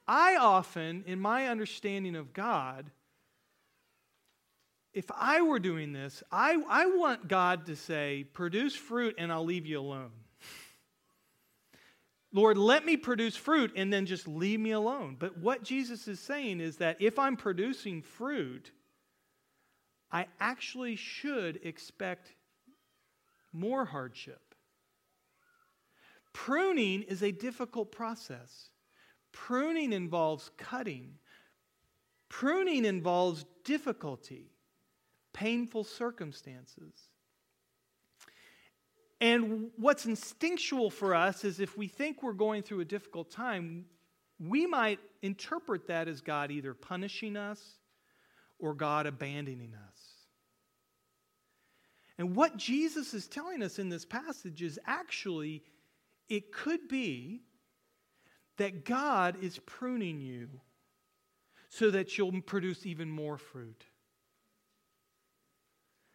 I 0.07 0.37
often, 0.37 1.05
in 1.07 1.19
my 1.19 1.47
understanding 1.49 2.17
of 2.17 2.35
God, 2.35 2.91
if 4.93 5.11
I 5.15 5.41
were 5.41 5.59
doing 5.59 5.93
this, 5.93 6.23
I, 6.31 6.63
I 6.69 6.87
want 6.87 7.29
God 7.29 7.67
to 7.67 7.77
say, 7.77 8.25
produce 8.33 8.75
fruit 8.75 9.15
and 9.19 9.33
I'll 9.33 9.45
leave 9.45 9.67
you 9.67 9.81
alone. 9.81 10.11
Lord, 12.37 12.59
let 12.59 12.85
me 12.85 12.99
produce 12.99 13.35
fruit 13.35 13.73
and 13.77 13.91
then 13.91 14.05
just 14.05 14.29
leave 14.29 14.61
me 14.61 14.73
alone. 14.73 15.17
But 15.19 15.39
what 15.39 15.63
Jesus 15.63 16.07
is 16.07 16.21
saying 16.21 16.61
is 16.61 16.77
that 16.77 16.99
if 17.01 17.19
I'm 17.19 17.35
producing 17.35 18.03
fruit, 18.03 18.73
I 20.13 20.27
actually 20.39 20.97
should 20.97 21.61
expect 21.63 22.35
more 23.55 23.87
hardship. 23.87 24.55
Pruning 26.35 27.05
is 27.05 27.23
a 27.23 27.33
difficult 27.33 27.91
process. 27.91 28.69
Pruning 29.33 29.95
involves 29.95 30.51
cutting. 30.59 31.15
Pruning 32.29 32.85
involves 32.85 33.47
difficulty, 33.65 34.51
painful 35.33 35.85
circumstances. 35.85 37.09
And 39.21 39.71
what's 39.77 40.07
instinctual 40.07 40.91
for 40.91 41.15
us 41.15 41.45
is 41.45 41.59
if 41.59 41.77
we 41.77 41.89
think 41.89 42.23
we're 42.23 42.33
going 42.33 42.63
through 42.63 42.81
a 42.81 42.85
difficult 42.85 43.31
time, 43.31 43.87
we 44.39 44.67
might 44.67 44.99
interpret 45.23 45.87
that 45.89 46.09
as 46.09 46.21
God 46.21 46.51
either 46.51 46.75
punishing 46.75 47.37
us 47.37 47.61
or 48.59 48.75
God 48.75 49.07
abandoning 49.07 49.75
us. 49.75 49.99
And 52.19 52.35
what 52.35 52.57
Jesus 52.57 53.15
is 53.15 53.27
telling 53.27 53.63
us 53.63 53.79
in 53.79 53.89
this 53.89 54.05
passage 54.05 54.63
is 54.63 54.79
actually 54.87 55.63
it 56.29 56.53
could 56.53 56.89
be 56.89 57.43
that 58.57 58.85
God 58.85 59.37
is 59.43 59.59
pruning 59.67 60.21
you 60.21 60.49
so 61.69 61.91
that 61.91 62.17
you'll 62.17 62.41
produce 62.43 62.87
even 62.87 63.11
more 63.11 63.37
fruit. 63.37 63.85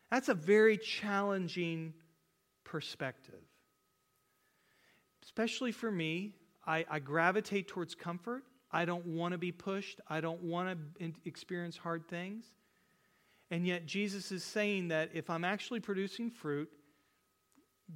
That's 0.10 0.30
a 0.30 0.34
very 0.34 0.78
challenging 0.78 1.94
perspective. 2.64 3.44
Especially 5.24 5.72
for 5.72 5.92
me, 5.92 6.34
I, 6.66 6.86
I 6.90 7.00
gravitate 7.00 7.68
towards 7.68 7.96
comfort. 7.96 8.44
I 8.72 8.86
don't 8.86 9.06
want 9.06 9.34
to 9.34 9.38
be 9.38 9.52
pushed. 9.52 10.00
I 10.08 10.22
don't 10.22 10.42
want 10.42 10.78
to 11.00 11.14
experience 11.26 11.78
hard 11.78 12.08
things. 12.08 12.46
And 13.50 13.68
yet, 13.68 13.86
Jesus 13.86 14.32
is 14.32 14.44
saying 14.44 14.90
that 14.90 15.10
if 15.14 15.30
I'm 15.30 15.44
actually 15.44 15.82
producing 15.82 16.30
fruit, 16.30 16.70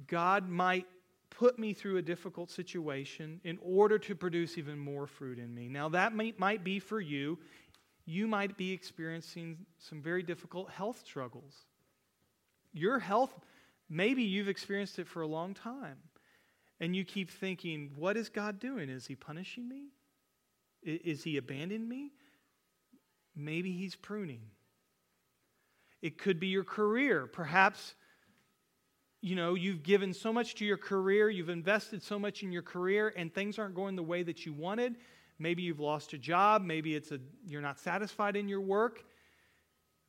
God 0.06 0.48
might 0.48 0.86
put 1.30 1.58
me 1.58 1.72
through 1.72 1.96
a 1.96 2.02
difficult 2.02 2.50
situation 2.50 3.40
in 3.44 3.58
order 3.62 3.98
to 3.98 4.14
produce 4.14 4.58
even 4.58 4.78
more 4.78 5.06
fruit 5.06 5.38
in 5.38 5.54
me. 5.54 5.68
Now, 5.68 5.88
that 5.90 6.14
might, 6.14 6.38
might 6.38 6.62
be 6.62 6.78
for 6.78 7.00
you. 7.00 7.38
You 8.04 8.26
might 8.26 8.56
be 8.56 8.72
experiencing 8.72 9.58
some 9.78 10.00
very 10.00 10.22
difficult 10.22 10.70
health 10.70 11.02
struggles. 11.04 11.66
Your 12.72 12.98
health, 12.98 13.32
maybe 13.88 14.22
you've 14.22 14.48
experienced 14.48 14.98
it 14.98 15.08
for 15.08 15.22
a 15.22 15.26
long 15.26 15.54
time. 15.54 15.98
And 16.78 16.94
you 16.94 17.04
keep 17.04 17.30
thinking, 17.30 17.92
what 17.96 18.16
is 18.16 18.28
God 18.28 18.58
doing? 18.58 18.90
Is 18.90 19.06
he 19.06 19.14
punishing 19.14 19.68
me? 19.68 19.86
Is 20.82 21.22
he 21.22 21.38
abandoning 21.38 21.88
me? 21.88 22.12
Maybe 23.34 23.72
he's 23.72 23.96
pruning. 23.96 24.42
It 26.02 26.18
could 26.18 26.38
be 26.38 26.48
your 26.48 26.64
career. 26.64 27.26
Perhaps 27.26 27.94
you 29.26 29.34
know, 29.34 29.54
you've 29.54 29.82
given 29.82 30.12
so 30.12 30.32
much 30.32 30.54
to 30.54 30.64
your 30.64 30.76
career, 30.76 31.28
you've 31.28 31.48
invested 31.48 32.00
so 32.00 32.16
much 32.16 32.44
in 32.44 32.52
your 32.52 32.62
career, 32.62 33.12
and 33.16 33.34
things 33.34 33.58
aren't 33.58 33.74
going 33.74 33.96
the 33.96 34.02
way 34.02 34.22
that 34.22 34.46
you 34.46 34.52
wanted. 34.52 34.94
Maybe 35.38 35.62
you've 35.62 35.80
lost 35.80 36.12
a 36.12 36.18
job. 36.18 36.62
Maybe 36.62 36.94
it's 36.94 37.10
a, 37.10 37.18
you're 37.44 37.60
not 37.60 37.80
satisfied 37.80 38.36
in 38.36 38.48
your 38.48 38.60
work. 38.60 39.04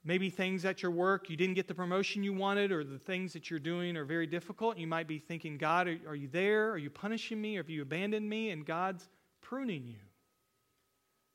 Maybe 0.07 0.29
things 0.29 0.63
at 0.63 0.81
your 0.81 0.91
work, 0.91 1.29
you 1.29 1.35
didn't 1.35 1.55
get 1.55 1.67
the 1.67 1.75
promotion 1.75 2.23
you 2.23 2.31
wanted, 2.31 2.71
or 2.71 2.85
the 2.85 2.97
things 2.97 3.33
that 3.33 3.49
you're 3.49 3.59
doing 3.59 3.97
are 3.97 4.05
very 4.05 4.25
difficult. 4.25 4.77
You 4.77 4.87
might 4.87 5.05
be 5.05 5.19
thinking, 5.19 5.57
God, 5.57 5.89
are, 5.89 5.97
are 6.07 6.15
you 6.15 6.29
there? 6.29 6.71
Are 6.71 6.77
you 6.77 6.89
punishing 6.89 7.41
me? 7.41 7.57
Or 7.57 7.59
have 7.59 7.69
you 7.69 7.81
abandoned 7.81 8.29
me? 8.29 8.51
And 8.51 8.65
God's 8.65 9.09
pruning 9.41 9.85
you. 9.85 9.99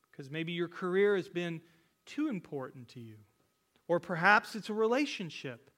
Because 0.09 0.31
maybe 0.31 0.53
your 0.53 0.67
career 0.67 1.15
has 1.15 1.29
been 1.29 1.61
too 2.07 2.29
important 2.29 2.87
to 2.89 2.99
you. 2.99 3.17
Or 3.87 3.99
perhaps 3.99 4.55
it's 4.55 4.69
a 4.69 4.73
relationship 4.73 5.69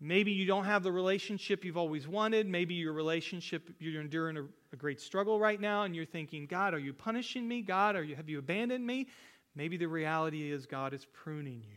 Maybe 0.00 0.32
you 0.32 0.44
don't 0.44 0.64
have 0.66 0.82
the 0.82 0.92
relationship 0.92 1.64
you've 1.64 1.78
always 1.78 2.06
wanted. 2.06 2.46
Maybe 2.46 2.74
your 2.74 2.92
relationship, 2.92 3.70
you're 3.78 4.02
enduring 4.02 4.36
a, 4.36 4.44
a, 4.72 4.76
great 4.76 5.00
struggle 5.00 5.40
right 5.40 5.58
now, 5.58 5.84
and 5.84 5.96
you're 5.96 6.04
thinking, 6.04 6.46
God, 6.46 6.74
are 6.74 6.78
you 6.78 6.92
punishing 6.92 7.48
me? 7.48 7.62
God, 7.62 7.96
are 7.96 8.02
you, 8.02 8.14
have 8.14 8.28
you 8.28 8.38
abandoned 8.38 8.86
me? 8.86 9.06
Maybe 9.54 9.76
the 9.76 9.88
reality 9.88 10.50
is 10.50 10.66
God 10.66 10.94
is 10.94 11.06
pruning 11.12 11.62
you. 11.62 11.76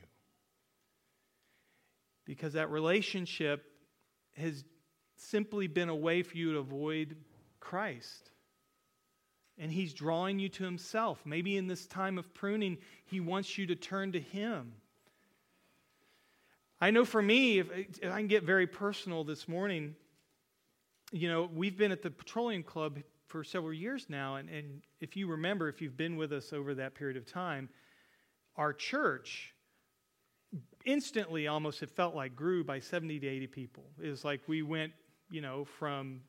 Because 2.25 2.53
that 2.53 2.69
relationship 2.69 3.63
has 4.35 4.63
simply 5.15 5.67
been 5.67 5.89
a 5.89 5.95
way 5.95 6.23
for 6.23 6.37
you 6.37 6.53
to 6.53 6.59
avoid 6.59 7.15
Christ. 7.59 8.31
And 9.57 9.71
He's 9.71 9.93
drawing 9.93 10.39
you 10.39 10.49
to 10.49 10.63
Himself. 10.63 11.21
Maybe 11.25 11.57
in 11.57 11.67
this 11.67 11.87
time 11.87 12.17
of 12.17 12.33
pruning, 12.33 12.77
He 13.05 13.19
wants 13.19 13.57
you 13.57 13.67
to 13.67 13.75
turn 13.75 14.11
to 14.11 14.19
Him. 14.19 14.73
I 16.79 16.91
know 16.91 17.05
for 17.05 17.21
me, 17.21 17.59
if, 17.59 17.71
if 18.01 18.11
I 18.11 18.19
can 18.19 18.27
get 18.27 18.43
very 18.43 18.67
personal 18.67 19.23
this 19.23 19.47
morning, 19.47 19.95
you 21.11 21.29
know, 21.29 21.49
we've 21.51 21.77
been 21.77 21.91
at 21.91 22.03
the 22.03 22.11
Petroleum 22.11 22.63
Club 22.63 22.99
for 23.27 23.43
several 23.43 23.73
years 23.73 24.07
now, 24.09 24.35
and, 24.35 24.49
and 24.49 24.81
if 24.99 25.15
you 25.15 25.27
remember, 25.27 25.69
if 25.69 25.81
you've 25.81 25.97
been 25.97 26.15
with 26.15 26.31
us 26.31 26.53
over 26.53 26.73
that 26.75 26.95
period 26.95 27.17
of 27.17 27.25
time, 27.25 27.69
our 28.55 28.73
church 28.73 29.53
instantly 30.85 31.47
almost 31.47 31.83
it 31.83 31.91
felt 31.91 32.15
like 32.15 32.35
grew 32.35 32.63
by 32.63 32.79
70 32.79 33.19
to 33.19 33.27
80 33.27 33.47
people. 33.47 33.83
It 34.01 34.09
was 34.09 34.23
like 34.23 34.41
we 34.47 34.61
went, 34.61 34.93
you 35.29 35.41
know, 35.41 35.65
from 35.65 36.21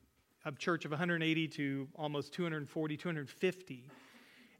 a 0.44 0.52
church 0.52 0.84
of 0.84 0.90
180 0.90 1.48
to 1.48 1.88
almost 1.94 2.32
240, 2.32 2.96
250. 2.96 3.84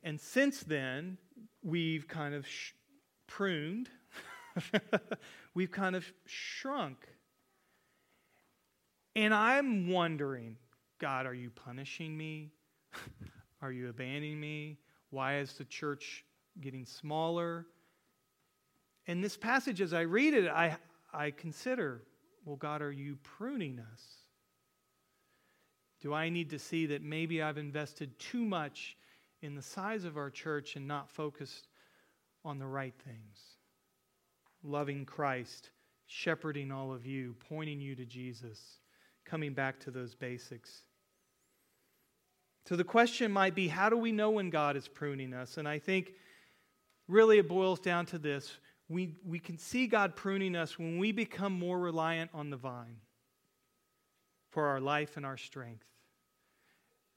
And 0.05 0.21
since 0.21 0.61
then, 0.61 1.19
we've 1.63 2.07
kind 2.07 2.35
of 2.35 2.47
sh- 2.47 2.73
pruned 3.27 3.91
we've 5.55 5.71
kind 5.71 5.97
of 5.97 6.05
shrunk. 6.27 6.99
And 9.15 9.35
I'm 9.35 9.91
wondering, 9.91 10.57
God, 10.99 11.27
are 11.27 11.35
you 11.35 11.51
punishing 11.51 12.17
me? 12.17 12.51
are 13.63 13.73
you 13.73 13.89
abandoning 13.89 14.41
me? 14.41 14.79
Why 15.11 15.39
is 15.39 15.55
the 15.55 15.65
church 15.65 16.25
getting 16.61 16.85
smaller? 16.85 17.67
In 19.07 19.21
this 19.21 19.37
passage, 19.37 19.81
as 19.81 19.95
I 19.95 20.03
read 20.03 20.35
it, 20.35 20.49
I, 20.49 20.77
I 21.13 21.31
consider, 21.31 22.03
well, 22.45 22.57
God, 22.57 22.83
are 22.83 22.93
you 22.93 23.17
pruning 23.23 23.79
us? 23.93 24.03
Do 26.01 26.15
I 26.15 26.29
need 26.29 26.51
to 26.51 26.59
see 26.59 26.87
that 26.87 27.03
maybe 27.03 27.43
I've 27.43 27.59
invested 27.59 28.19
too 28.19 28.45
much 28.45 28.97
in 29.43 29.55
the 29.55 29.63
size 29.63 30.05
of 30.05 30.17
our 30.17 30.31
church 30.31 30.77
and 30.77 30.87
not 30.87 31.11
focused 31.11 31.69
on 32.45 32.59
the 32.59 32.67
right 32.67 32.95
things? 33.05 33.59
loving 34.63 35.05
Christ, 35.05 35.71
shepherding 36.07 36.73
all 36.73 36.93
of 36.93 37.07
you, 37.07 37.35
pointing 37.49 37.81
you 37.81 37.95
to 37.95 38.05
Jesus, 38.05 38.61
coming 39.25 39.53
back 39.53 39.79
to 39.81 39.91
those 39.91 40.15
basics. 40.15 40.83
So 42.67 42.77
the 42.77 42.85
question 42.85 43.33
might 43.33 43.55
be 43.55 43.69
how 43.69 43.89
do 43.89 43.97
we 43.97 44.13
know 44.13 44.31
when 44.31 44.51
God 44.51 44.77
is 44.77 44.89
pruning 44.89 45.33
us? 45.33 45.57
And 45.57 45.67
I 45.67 45.79
think 45.79 46.13
really 47.07 47.39
it 47.39 47.49
boils 47.49 47.81
down 47.81 48.07
to 48.07 48.19
this. 48.19 48.59
We, 48.89 49.17
we 49.25 49.39
can 49.39 49.59
see 49.59 49.87
God 49.87 50.17
pruning 50.17 50.57
us 50.57 50.79
when 50.79 50.99
we 50.99 51.13
become 51.13 51.53
more 51.53 51.79
reliant 51.79 52.31
on 52.35 52.51
the 52.51 52.57
vine 52.57 52.97
for 54.51 54.67
our 54.67 54.81
life 54.81 55.17
and 55.17 55.27
our 55.27 55.37
strength. 55.37 55.85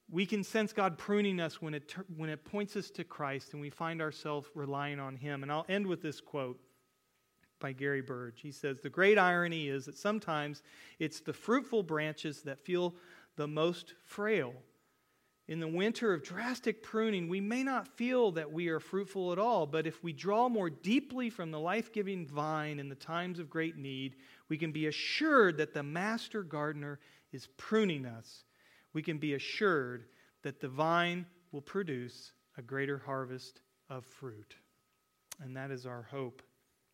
We 0.10 0.26
can 0.26 0.44
sense 0.44 0.74
God 0.74 0.98
pruning 0.98 1.40
us 1.40 1.62
when 1.62 1.74
it, 1.74 1.96
when 2.18 2.30
it 2.30 2.44
points 2.44 2.76
us 2.76 2.90
to 2.92 3.06
Christ 3.06 3.54
and 3.54 3.62
we 3.62 3.70
find 3.70 4.02
ourselves 4.02 4.50
relying 4.54 5.00
on 5.00 5.16
Him. 5.16 5.44
And 5.44 5.52
I'll 5.52 5.66
end 5.70 5.88
with 5.88 6.02
this 6.02 6.20
quote 6.20 6.60
by 7.62 7.72
Gary 7.72 8.02
Burge. 8.02 8.42
He 8.42 8.52
says, 8.52 8.82
The 8.82 8.90
great 8.90 9.18
irony 9.18 9.70
is 9.70 9.86
that 9.86 9.98
sometimes 9.98 10.64
it's 11.00 11.22
the 11.22 11.32
fruitful 11.32 11.84
branches 11.84 12.42
that 12.42 12.60
feel 12.60 12.96
the 13.38 13.48
most 13.48 13.94
frail. 14.04 14.54
In 15.52 15.60
the 15.60 15.68
winter 15.68 16.14
of 16.14 16.24
drastic 16.24 16.82
pruning, 16.82 17.28
we 17.28 17.42
may 17.42 17.62
not 17.62 17.98
feel 17.98 18.32
that 18.32 18.54
we 18.54 18.70
are 18.70 18.80
fruitful 18.80 19.34
at 19.34 19.38
all, 19.38 19.68
but 19.68 19.86
if 19.86 20.02
we 20.02 20.14
draw 20.14 20.48
more 20.48 20.70
deeply 20.70 21.30
from 21.30 21.52
the 21.52 21.60
life 21.60 21.92
giving 21.92 22.26
vine 22.26 22.80
in 22.80 22.88
the 22.88 22.96
times 22.96 23.38
of 23.38 23.50
great 23.50 23.76
need, 23.76 24.16
we 24.48 24.58
can 24.58 24.72
be 24.72 24.88
assured 24.88 25.58
that 25.58 25.74
the 25.74 25.84
master 25.84 26.42
gardener 26.42 27.02
is 27.34 27.50
pruning 27.58 28.06
us. 28.06 28.46
We 28.94 29.02
can 29.02 29.18
be 29.18 29.34
assured 29.34 30.06
that 30.44 30.62
the 30.62 30.70
vine 30.70 31.26
will 31.52 31.60
produce 31.60 32.32
a 32.58 32.62
greater 32.62 33.00
harvest 33.00 33.60
of 33.90 34.06
fruit. 34.06 34.56
And 35.42 35.58
that 35.58 35.70
is 35.70 35.86
our 35.86 36.04
hope 36.04 36.42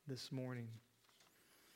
this 0.08 0.32
morning. 0.32 0.70